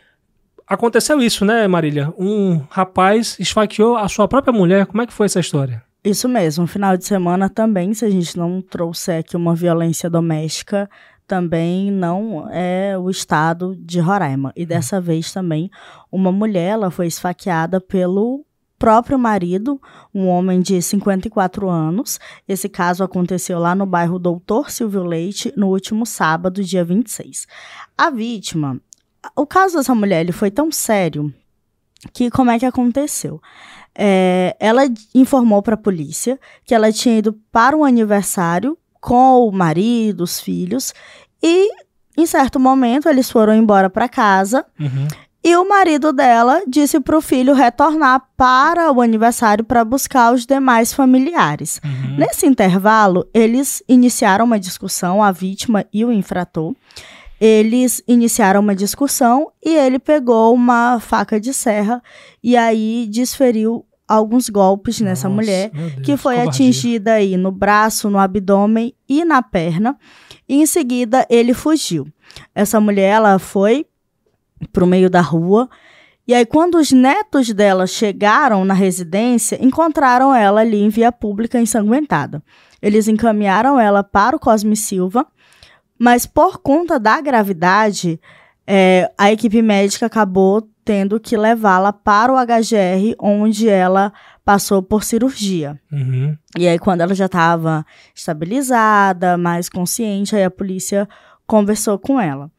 aconteceu 0.70 1.20
isso, 1.20 1.44
né, 1.44 1.68
Marília? 1.68 2.14
Um 2.18 2.62
rapaz 2.70 3.36
esfaqueou 3.40 3.98
a 3.98 4.08
sua 4.08 4.28
própria 4.28 4.54
mulher. 4.54 4.86
Como 4.86 5.02
é 5.02 5.08
que 5.08 5.14
foi 5.14 5.26
essa 5.26 5.40
história? 5.40 5.84
Isso 6.04 6.30
mesmo, 6.30 6.66
final 6.66 6.96
de 6.96 7.06
semana 7.06 7.50
também, 7.50 7.94
se 7.94 8.06
a 8.06 8.10
gente 8.10 8.38
não 8.38 8.62
trouxer 8.62 9.20
aqui 9.20 9.36
uma 9.36 9.54
violência 9.54 10.10
doméstica, 10.10 10.90
também 11.28 11.92
não 11.92 12.50
é 12.50 12.98
o 12.98 13.10
estado 13.10 13.76
de 13.76 14.00
Roraima. 14.00 14.54
E 14.56 14.66
dessa 14.66 15.02
vez 15.02 15.34
também, 15.34 15.70
uma 16.12 16.32
mulher 16.32 16.70
ela 16.70 16.90
foi 16.90 17.08
esfaqueada 17.08 17.82
pelo 17.82 18.46
próprio 18.80 19.20
marido, 19.20 19.80
um 20.16 20.28
homem 20.28 20.62
de 20.62 20.82
54 20.82 21.70
anos. 21.70 22.18
Esse 22.48 22.70
caso 22.70 23.04
aconteceu 23.04 23.60
lá 23.60 23.76
no 23.76 23.86
bairro 23.86 24.18
Doutor 24.18 24.72
Silvio 24.72 25.04
Leite, 25.04 25.54
no 25.58 25.68
último 25.68 26.06
sábado, 26.06 26.64
dia 26.64 26.84
26. 26.84 27.46
A 27.98 28.10
vítima, 28.10 28.80
o 29.36 29.46
caso 29.46 29.78
dessa 29.78 29.94
mulher 29.96 30.22
ele 30.22 30.32
foi 30.32 30.50
tão 30.52 30.72
sério 30.72 31.34
que 32.14 32.30
como 32.30 32.52
é 32.52 32.58
que 32.60 32.66
aconteceu? 32.66 33.42
É, 33.94 34.56
ela 34.60 34.84
informou 35.14 35.62
para 35.62 35.74
a 35.74 35.78
polícia 35.78 36.40
que 36.64 36.74
ela 36.74 36.92
tinha 36.92 37.18
ido 37.18 37.34
para 37.52 37.76
um 37.76 37.84
aniversário 37.84 38.78
com 39.02 39.46
o 39.48 39.52
marido, 39.52 40.22
os 40.24 40.40
filhos, 40.40 40.94
e 41.44 41.70
em 42.18 42.26
certo 42.26 42.60
momento 42.60 43.10
eles 43.10 43.30
foram 43.30 43.54
embora 43.54 43.90
para 43.90 44.08
casa 44.10 44.66
Uhum. 44.80 45.08
e 45.44 45.56
o 45.56 45.68
marido 45.68 46.12
dela 46.14 46.62
disse 46.68 47.00
para 47.00 47.18
o 47.18 47.22
filho 47.22 47.54
retornar 47.54 48.22
para 48.38 48.92
o 48.92 49.02
aniversário 49.02 49.64
para 49.66 49.84
buscar 49.86 50.34
os 50.34 50.46
demais 50.46 50.94
familiares. 50.94 51.82
Uhum. 51.84 52.18
Nesse 52.18 52.46
intervalo, 52.46 53.28
eles 53.34 53.82
iniciaram 53.88 54.46
uma 54.46 54.60
discussão, 54.60 55.22
a 55.24 55.32
vítima 55.32 55.86
e 55.94 56.04
o 56.06 56.12
infrator. 56.12 56.74
Eles 57.40 58.04
iniciaram 58.08 58.60
uma 58.60 58.76
discussão 58.76 59.52
e 59.64 59.76
ele 59.76 59.98
pegou 60.00 60.54
uma 60.54 61.00
faca 61.00 61.40
de 61.40 61.54
serra 61.54 62.02
e 62.44 62.58
aí 62.58 63.08
desferiu 63.10 63.86
alguns 64.08 64.50
golpes 64.50 65.00
nessa 65.00 65.30
Nossa, 65.30 65.42
mulher, 65.42 65.72
meu 65.74 65.90
Deus, 65.90 66.02
que 66.06 66.18
foi 66.18 66.36
covardia. 66.36 66.52
atingida 66.52 67.14
aí 67.14 67.38
no 67.38 67.52
braço, 67.52 68.10
no 68.10 68.18
abdômen 68.18 68.94
e 69.08 69.24
na 69.24 69.42
perna. 69.42 69.98
E 70.48 70.62
em 70.62 70.66
seguida 70.66 71.26
ele 71.30 71.54
fugiu. 71.54 72.08
Essa 72.54 72.82
mulher 72.82 73.10
ela 73.14 73.38
foi 73.40 73.86
para 74.74 74.84
o 74.84 74.88
meio 74.88 75.10
da 75.10 75.22
rua. 75.22 75.70
E 76.28 76.34
aí, 76.34 76.46
quando 76.46 76.76
os 76.76 76.92
netos 76.92 77.52
dela 77.54 77.88
chegaram 77.88 78.64
na 78.64 78.74
residência, 78.74 79.58
encontraram 79.64 80.34
ela 80.34 80.62
ali 80.62 80.80
em 80.80 80.90
via 80.90 81.12
pública 81.12 81.60
ensanguentada. 81.60 82.44
Eles 82.82 83.08
encaminharam 83.08 83.80
ela 83.80 84.04
para 84.04 84.36
o 84.36 84.40
Cosme 84.40 84.76
Silva, 84.76 85.26
mas 86.00 86.26
por 86.26 86.60
conta 86.60 86.98
da 86.98 87.20
gravidade, 87.20 88.20
é, 88.66 89.12
a 89.18 89.32
equipe 89.32 89.62
médica 89.62 90.06
acabou 90.06 90.68
tendo 90.86 91.20
que 91.20 91.38
levá-la 91.38 91.94
para 91.94 92.34
o 92.34 92.38
HGR, 92.38 93.16
onde 93.20 93.70
ela 93.70 94.12
passou 94.44 94.82
por 94.82 95.04
cirurgia. 95.04 95.80
Uhum. 95.92 96.36
E 96.58 96.68
aí, 96.68 96.80
quando 96.80 97.02
ela 97.02 97.14
já 97.14 97.28
estava 97.28 97.86
estabilizada, 98.16 99.38
mais 99.38 99.70
consciente, 99.70 100.36
aí 100.36 100.44
a 100.44 100.50
polícia 100.50 101.08
conversou 101.46 102.00
com 102.00 102.20
ela. 102.20 102.50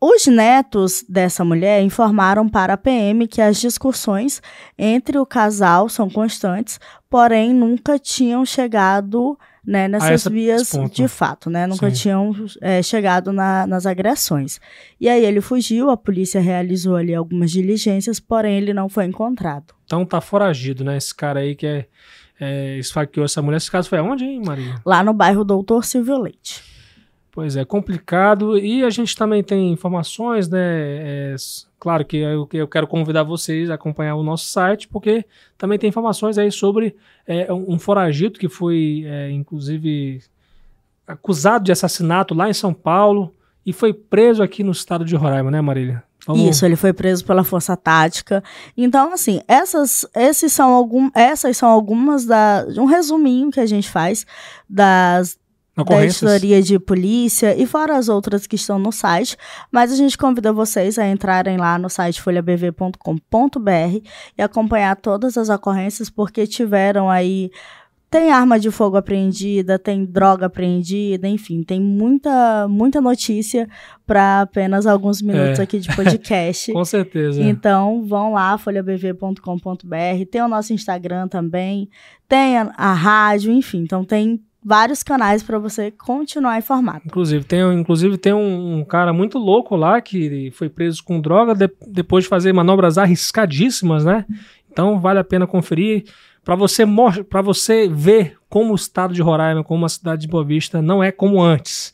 Os 0.00 0.26
netos 0.26 1.04
dessa 1.08 1.44
mulher 1.44 1.82
informaram 1.82 2.48
para 2.48 2.74
a 2.74 2.76
PM 2.76 3.26
que 3.26 3.40
as 3.40 3.58
discussões 3.58 4.42
entre 4.78 5.18
o 5.18 5.26
casal 5.26 5.88
são 5.88 6.10
constantes, 6.10 6.78
porém 7.08 7.54
nunca 7.54 7.98
tinham 7.98 8.44
chegado 8.44 9.38
né, 9.66 9.88
nessas 9.88 10.10
essa- 10.10 10.30
vias 10.30 10.70
ponto. 10.70 10.94
de 10.94 11.08
fato, 11.08 11.48
né? 11.48 11.66
Nunca 11.66 11.88
Sim. 11.90 11.96
tinham 11.96 12.32
é, 12.60 12.82
chegado 12.82 13.32
na- 13.32 13.66
nas 13.66 13.86
agressões. 13.86 14.60
E 15.00 15.08
aí 15.08 15.24
ele 15.24 15.40
fugiu, 15.40 15.90
a 15.90 15.96
polícia 15.96 16.40
realizou 16.40 16.96
ali 16.96 17.14
algumas 17.14 17.50
diligências, 17.50 18.20
porém 18.20 18.56
ele 18.58 18.74
não 18.74 18.88
foi 18.88 19.04
encontrado. 19.06 19.74
Então 19.84 20.04
tá 20.04 20.20
foragido, 20.20 20.84
né? 20.84 20.96
Esse 20.96 21.14
cara 21.14 21.40
aí 21.40 21.54
que 21.54 21.66
é, 21.66 21.86
é, 22.40 22.76
esfaqueou 22.78 23.24
essa 23.24 23.40
mulher. 23.40 23.56
Esse 23.58 23.70
caso 23.70 23.88
foi 23.88 23.98
aonde, 23.98 24.24
hein, 24.24 24.42
Maria? 24.44 24.74
Lá 24.84 25.02
no 25.02 25.14
bairro 25.14 25.44
Doutor 25.44 25.84
Silvio 25.84 26.18
Leite. 26.20 26.62
Pois 27.34 27.56
é, 27.56 27.64
complicado. 27.64 28.56
E 28.56 28.84
a 28.84 28.90
gente 28.90 29.16
também 29.16 29.42
tem 29.42 29.72
informações, 29.72 30.48
né? 30.48 30.60
É, 30.60 31.36
claro 31.80 32.04
que 32.04 32.18
eu, 32.18 32.48
eu, 32.52 32.68
quero 32.68 32.86
convidar 32.86 33.24
vocês 33.24 33.68
a 33.70 33.74
acompanhar 33.74 34.14
o 34.14 34.22
nosso 34.22 34.46
site, 34.46 34.86
porque 34.86 35.24
também 35.58 35.76
tem 35.76 35.88
informações 35.88 36.38
aí 36.38 36.52
sobre 36.52 36.94
é, 37.26 37.52
um 37.52 37.76
foragito 37.76 38.38
que 38.38 38.48
foi, 38.48 39.02
é, 39.04 39.32
inclusive, 39.32 40.22
acusado 41.08 41.64
de 41.64 41.72
assassinato 41.72 42.34
lá 42.34 42.48
em 42.48 42.54
São 42.54 42.72
Paulo 42.72 43.34
e 43.66 43.72
foi 43.72 43.92
preso 43.92 44.40
aqui 44.40 44.62
no 44.62 44.70
estado 44.70 45.04
de 45.04 45.16
Roraima, 45.16 45.50
né, 45.50 45.60
Marília? 45.60 46.04
Vamos... 46.28 46.42
Isso, 46.42 46.64
ele 46.64 46.76
foi 46.76 46.92
preso 46.92 47.24
pela 47.24 47.42
Força 47.42 47.76
Tática. 47.76 48.44
Então, 48.76 49.12
assim, 49.12 49.42
essas, 49.48 50.06
esses 50.14 50.52
são 50.52 50.72
algum, 50.72 51.10
essas 51.12 51.56
são 51.56 51.68
algumas 51.68 52.24
da. 52.24 52.64
um 52.78 52.84
resuminho 52.84 53.50
que 53.50 53.58
a 53.58 53.66
gente 53.66 53.90
faz 53.90 54.24
das 54.70 55.36
da 55.82 56.04
história 56.04 56.62
de 56.62 56.78
polícia 56.78 57.56
e 57.60 57.66
fora 57.66 57.96
as 57.96 58.08
outras 58.08 58.46
que 58.46 58.54
estão 58.56 58.78
no 58.78 58.92
site, 58.92 59.36
mas 59.72 59.92
a 59.92 59.96
gente 59.96 60.16
convida 60.16 60.52
vocês 60.52 60.98
a 60.98 61.08
entrarem 61.08 61.56
lá 61.56 61.78
no 61.78 61.90
site 61.90 62.22
folhabv.com.br 62.22 63.98
e 64.38 64.42
acompanhar 64.42 64.94
todas 64.96 65.36
as 65.36 65.48
ocorrências 65.48 66.08
porque 66.08 66.46
tiveram 66.46 67.10
aí 67.10 67.50
tem 68.14 68.30
arma 68.30 68.60
de 68.60 68.70
fogo 68.70 68.96
apreendida, 68.96 69.76
tem 69.76 70.04
droga 70.04 70.46
apreendida, 70.46 71.26
enfim, 71.26 71.64
tem 71.64 71.80
muita 71.80 72.68
muita 72.68 73.00
notícia 73.00 73.68
para 74.06 74.42
apenas 74.42 74.86
alguns 74.86 75.20
minutos 75.20 75.58
é. 75.58 75.62
aqui 75.64 75.80
de 75.80 75.92
podcast. 75.96 76.70
Com 76.72 76.84
certeza. 76.84 77.42
Então, 77.42 78.04
vão 78.06 78.34
lá 78.34 78.56
folhabv.com.br, 78.56 80.24
tem 80.30 80.42
o 80.42 80.46
nosso 80.46 80.72
Instagram 80.72 81.26
também, 81.26 81.88
tem 82.28 82.56
a, 82.56 82.72
a 82.76 82.92
rádio, 82.92 83.50
enfim, 83.50 83.78
então 83.78 84.04
tem 84.04 84.40
vários 84.64 85.02
canais 85.02 85.42
para 85.42 85.58
você 85.58 85.90
continuar 85.90 86.56
informado. 86.56 87.02
Inclusive, 87.04 87.44
tem, 87.44 87.60
inclusive, 87.74 88.16
tem 88.16 88.32
um, 88.32 88.82
cara 88.84 89.12
muito 89.12 89.38
louco 89.38 89.76
lá 89.76 90.00
que 90.00 90.50
foi 90.52 90.70
preso 90.70 91.04
com 91.04 91.20
droga 91.20 91.54
de, 91.54 91.70
depois 91.86 92.24
de 92.24 92.30
fazer 92.30 92.52
manobras 92.52 92.96
arriscadíssimas, 92.96 94.04
né? 94.04 94.24
Então 94.72 94.98
vale 94.98 95.18
a 95.18 95.24
pena 95.24 95.46
conferir 95.46 96.04
para 96.42 96.56
você 96.56 96.84
você 97.42 97.88
ver 97.88 98.36
como 98.48 98.72
o 98.72 98.76
estado 98.76 99.12
de 99.12 99.22
Roraima, 99.22 99.62
como 99.62 99.84
a 99.84 99.88
cidade 99.88 100.22
de 100.22 100.28
Boa 100.28 100.44
Vista 100.44 100.80
não 100.80 101.02
é 101.02 101.12
como 101.12 101.42
antes. 101.42 101.92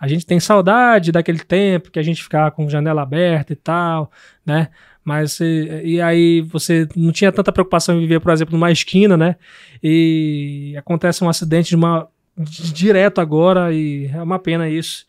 A 0.00 0.06
gente 0.06 0.24
tem 0.24 0.38
saudade 0.38 1.10
daquele 1.10 1.40
tempo 1.40 1.90
que 1.90 1.98
a 1.98 2.02
gente 2.02 2.22
ficava 2.22 2.50
com 2.50 2.68
janela 2.68 3.02
aberta 3.02 3.52
e 3.52 3.56
tal, 3.56 4.10
né? 4.46 4.68
Mas 5.04 5.38
e, 5.40 6.00
aí 6.00 6.42
você 6.42 6.86
não 6.94 7.12
tinha 7.12 7.32
tanta 7.32 7.52
preocupação 7.52 7.96
em 7.96 8.00
viver, 8.00 8.20
por 8.20 8.32
exemplo, 8.32 8.52
numa 8.52 8.70
esquina, 8.70 9.16
né? 9.16 9.36
E 9.82 10.74
acontece 10.76 11.24
um 11.24 11.28
acidente 11.28 11.70
de 11.70 11.76
uma 11.76 12.08
de, 12.36 12.72
direto 12.72 13.20
agora 13.20 13.72
e 13.72 14.06
é 14.06 14.22
uma 14.22 14.38
pena 14.38 14.68
isso. 14.68 15.06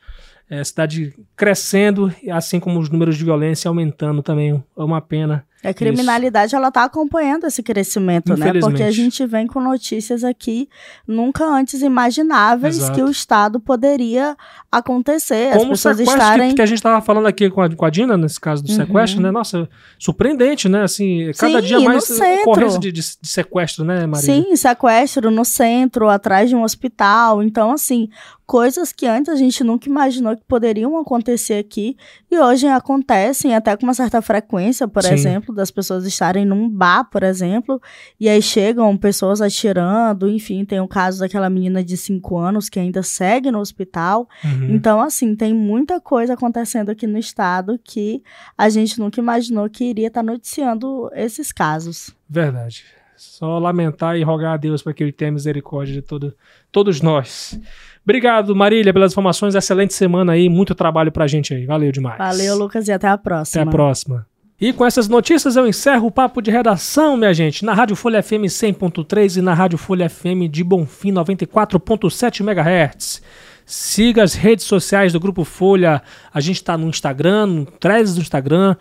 É, 0.50 0.64
cidade 0.64 1.14
crescendo, 1.36 2.12
assim 2.32 2.60
como 2.60 2.80
os 2.80 2.90
números 2.90 3.18
de 3.18 3.24
violência 3.24 3.70
aumentando 3.70 4.24
também, 4.24 4.52
é 4.52 4.84
uma 4.84 5.00
pena. 5.00 5.46
A 5.62 5.74
criminalidade 5.74 6.48
Isso. 6.48 6.56
ela 6.56 6.70
está 6.70 6.86
acompanhando 6.86 7.46
esse 7.46 7.62
crescimento, 7.62 8.36
né? 8.38 8.54
Porque 8.62 8.82
a 8.82 8.92
gente 8.92 9.26
vem 9.26 9.46
com 9.46 9.60
notícias 9.60 10.24
aqui 10.24 10.70
nunca 11.06 11.44
antes 11.44 11.82
imagináveis 11.82 12.78
Exato. 12.78 12.94
que 12.94 13.04
o 13.04 13.10
Estado 13.10 13.60
poderia 13.60 14.38
acontecer. 14.72 15.52
Como 15.52 15.74
as 15.74 15.80
pessoas 15.80 16.00
estarem. 16.00 16.50
Que, 16.50 16.56
que 16.56 16.62
a 16.62 16.66
gente 16.66 16.78
estava 16.78 17.02
falando 17.02 17.28
aqui 17.28 17.50
com 17.50 17.62
a, 17.62 17.76
com 17.76 17.86
a 17.86 17.90
Dina, 17.90 18.16
nesse 18.16 18.40
caso 18.40 18.64
do 18.64 18.70
uhum. 18.70 18.78
sequestro, 18.78 19.22
né? 19.22 19.32
Nossa, 19.32 19.68
surpreendente, 19.98 20.70
né? 20.70 20.84
Assim, 20.84 21.30
cada 21.38 21.62
Sim, 21.62 21.68
dia 21.68 21.80
mais 21.82 22.10
ocorrência 22.10 22.80
de, 22.80 22.92
de, 22.94 23.02
de, 23.22 23.28
sequestro, 23.28 23.84
né, 23.84 24.06
Maria? 24.06 24.26
Sim, 24.26 24.56
sequestro 24.56 25.30
no 25.30 25.44
centro, 25.44 26.08
atrás 26.08 26.50
de 26.50 26.56
um 26.56 26.64
hospital. 26.64 27.44
Então, 27.44 27.72
assim, 27.72 28.10
coisas 28.50 28.92
que 28.92 29.06
antes 29.06 29.32
a 29.32 29.36
gente 29.36 29.64
nunca 29.64 29.88
imaginou 29.88 30.36
que 30.36 30.44
poderiam 30.44 30.98
acontecer 30.98 31.60
aqui 31.60 31.96
e 32.32 32.40
hoje 32.40 32.66
acontecem 32.66 33.54
até 33.54 33.78
com 33.78 33.84
uma 33.84 33.94
certa 33.94 34.24
frequência, 34.24 34.88
por 34.88 35.04
Sim. 35.04 35.14
exemplo 35.14 35.54
das 35.54 35.70
pessoas 35.70 36.04
estarem 36.04 36.46
num 36.46 36.68
bar, 36.68 37.08
por 37.12 37.22
exemplo, 37.22 37.80
e 38.20 38.28
aí 38.28 38.42
chegam 38.42 38.98
pessoas 38.98 39.40
atirando, 39.40 40.28
enfim, 40.28 40.66
tem 40.66 40.80
o 40.80 40.88
caso 40.88 41.20
daquela 41.20 41.48
menina 41.48 41.84
de 41.84 41.96
5 41.96 42.38
anos 42.40 42.70
que 42.70 42.80
ainda 42.80 43.04
segue 43.04 43.52
no 43.52 43.60
hospital. 43.60 44.28
Uhum. 44.44 44.74
Então, 44.74 45.00
assim, 45.00 45.36
tem 45.36 45.54
muita 45.54 46.02
coisa 46.02 46.34
acontecendo 46.34 46.90
aqui 46.90 47.06
no 47.06 47.20
estado 47.20 47.80
que 47.84 48.24
a 48.58 48.68
gente 48.68 49.00
nunca 49.00 49.22
imaginou 49.22 49.70
que 49.70 49.84
iria 49.84 50.08
estar 50.08 50.24
tá 50.24 50.32
noticiando 50.32 51.12
esses 51.14 51.52
casos. 51.52 52.16
Verdade. 52.28 52.84
Só 53.16 53.60
lamentar 53.60 54.18
e 54.18 54.24
rogar 54.24 54.54
a 54.54 54.58
Deus 54.58 54.82
para 54.82 54.94
que 54.94 55.04
ele 55.04 55.12
tenha 55.12 55.32
misericórdia 55.32 55.94
de 55.94 56.02
todo, 56.02 56.34
todos 56.72 57.00
nós. 57.00 57.60
Obrigado, 58.04 58.56
Marília, 58.56 58.94
pelas 58.94 59.12
informações. 59.12 59.56
Excelente 59.56 59.94
semana 59.94 60.34
aí. 60.34 60.50
Muito 60.50 60.74
trabalho 60.74 61.12
pra 61.12 61.28
gente 61.28 61.54
aí. 61.54 61.66
Valeu 61.66 61.92
demais. 61.92 62.18
Valeu, 62.18 62.58
Lucas, 62.58 62.88
e 62.88 62.92
até 62.92 63.08
a 63.08 63.18
próxima. 63.18 63.62
Até 63.62 63.70
a 63.70 63.72
próxima. 63.72 64.26
E 64.62 64.74
com 64.74 64.86
essas 64.86 65.08
notícias 65.08 65.56
eu 65.56 65.66
encerro 65.66 66.08
o 66.08 66.12
papo 66.12 66.42
de 66.42 66.52
redação, 66.52 67.16
minha 67.16 67.34
gente, 67.34 67.64
na 67.64 67.74
Rádio 67.74 67.96
Folha 67.96 68.22
FM 68.22 68.44
100.3 68.50 69.38
e 69.38 69.42
na 69.42 69.54
Rádio 69.54 69.78
Folha 69.78 70.10
FM 70.10 70.50
de 70.52 70.66
Bonfim 70.66 71.14
94.7 71.14 72.42
MHz. 72.42 73.22
Siga 73.66 74.22
as 74.22 74.34
redes 74.34 74.66
sociais 74.66 75.14
do 75.14 75.20
Grupo 75.20 75.46
Folha. 75.46 76.02
A 76.34 76.42
gente 76.42 76.58
está 76.58 76.78
no 76.78 76.90
Instagram, 76.90 77.46
no 77.46 77.66
Threads 77.68 78.16
do 78.16 78.22
Instagram, 78.22 78.76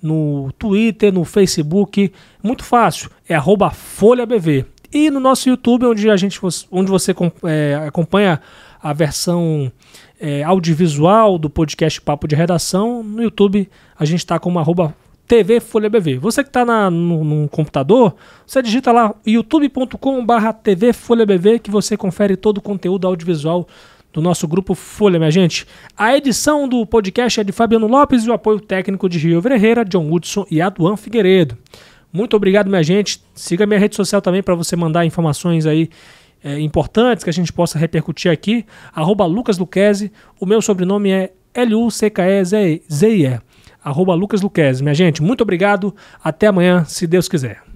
no 0.00 0.52
Twitter, 0.56 1.12
no 1.12 1.24
Facebook. 1.24 2.12
Muito 2.40 2.62
fácil, 2.62 3.10
é 3.28 3.36
FolhaBV. 3.72 4.66
E 4.94 5.10
no 5.10 5.18
nosso 5.18 5.48
YouTube, 5.48 5.86
onde, 5.86 6.08
a 6.08 6.16
gente, 6.16 6.38
onde 6.70 6.88
você 6.88 7.12
é, 7.42 7.84
acompanha 7.84 8.40
a 8.80 8.92
versão 8.92 9.72
é, 10.20 10.44
audiovisual 10.44 11.36
do 11.36 11.50
podcast 11.50 12.00
Papo 12.00 12.28
de 12.28 12.36
Redação, 12.36 13.02
no 13.02 13.20
YouTube 13.20 13.68
a 13.98 14.04
gente 14.04 14.20
está 14.20 14.38
como 14.38 14.56
arroba 14.60 14.94
TV 15.26 15.58
Folha 15.58 15.90
BV. 15.90 16.18
Você 16.18 16.44
que 16.44 16.48
está 16.48 16.64
no, 16.64 17.24
no, 17.24 17.48
computador, 17.48 18.14
você 18.46 18.62
digita 18.62 18.92
lá 18.92 19.12
youtube.com.br 19.26 20.52
TV 20.62 20.92
Folha 20.92 21.26
BV 21.26 21.58
que 21.58 21.72
você 21.72 21.96
confere 21.96 22.36
todo 22.36 22.58
o 22.58 22.62
conteúdo 22.62 23.08
audiovisual 23.08 23.66
do 24.12 24.22
nosso 24.22 24.46
grupo 24.46 24.76
Folha, 24.76 25.18
minha 25.18 25.30
gente. 25.32 25.66
A 25.98 26.16
edição 26.16 26.68
do 26.68 26.86
podcast 26.86 27.40
é 27.40 27.42
de 27.42 27.50
Fabiano 27.50 27.88
Lopes 27.88 28.24
e 28.24 28.30
o 28.30 28.32
apoio 28.32 28.60
técnico 28.60 29.08
de 29.08 29.18
Rio 29.18 29.42
Ferreira, 29.42 29.84
John 29.84 30.08
Woodson 30.08 30.46
e 30.48 30.62
Aduan 30.62 30.96
Figueiredo. 30.96 31.58
Muito 32.14 32.36
obrigado, 32.36 32.70
minha 32.70 32.82
gente. 32.84 33.20
Siga 33.34 33.66
minha 33.66 33.80
rede 33.80 33.96
social 33.96 34.22
também 34.22 34.40
para 34.40 34.54
você 34.54 34.76
mandar 34.76 35.04
informações 35.04 35.66
aí 35.66 35.90
é, 36.44 36.60
importantes 36.60 37.24
que 37.24 37.30
a 37.30 37.32
gente 37.32 37.52
possa 37.52 37.76
repercutir 37.76 38.30
aqui. 38.30 38.64
Arroba 38.94 39.26
Lucas 39.26 39.58
Luquezzi. 39.58 40.12
O 40.38 40.46
meu 40.46 40.62
sobrenome 40.62 41.10
é 41.10 41.32
L-U-C-K-E-Z-I-E 41.52 43.40
arroba 43.84 44.14
Lucas 44.14 44.40
Luquez. 44.40 44.80
Minha 44.80 44.94
gente, 44.94 45.22
muito 45.22 45.42
obrigado. 45.42 45.94
Até 46.22 46.46
amanhã, 46.46 46.84
se 46.86 47.06
Deus 47.06 47.28
quiser. 47.28 47.64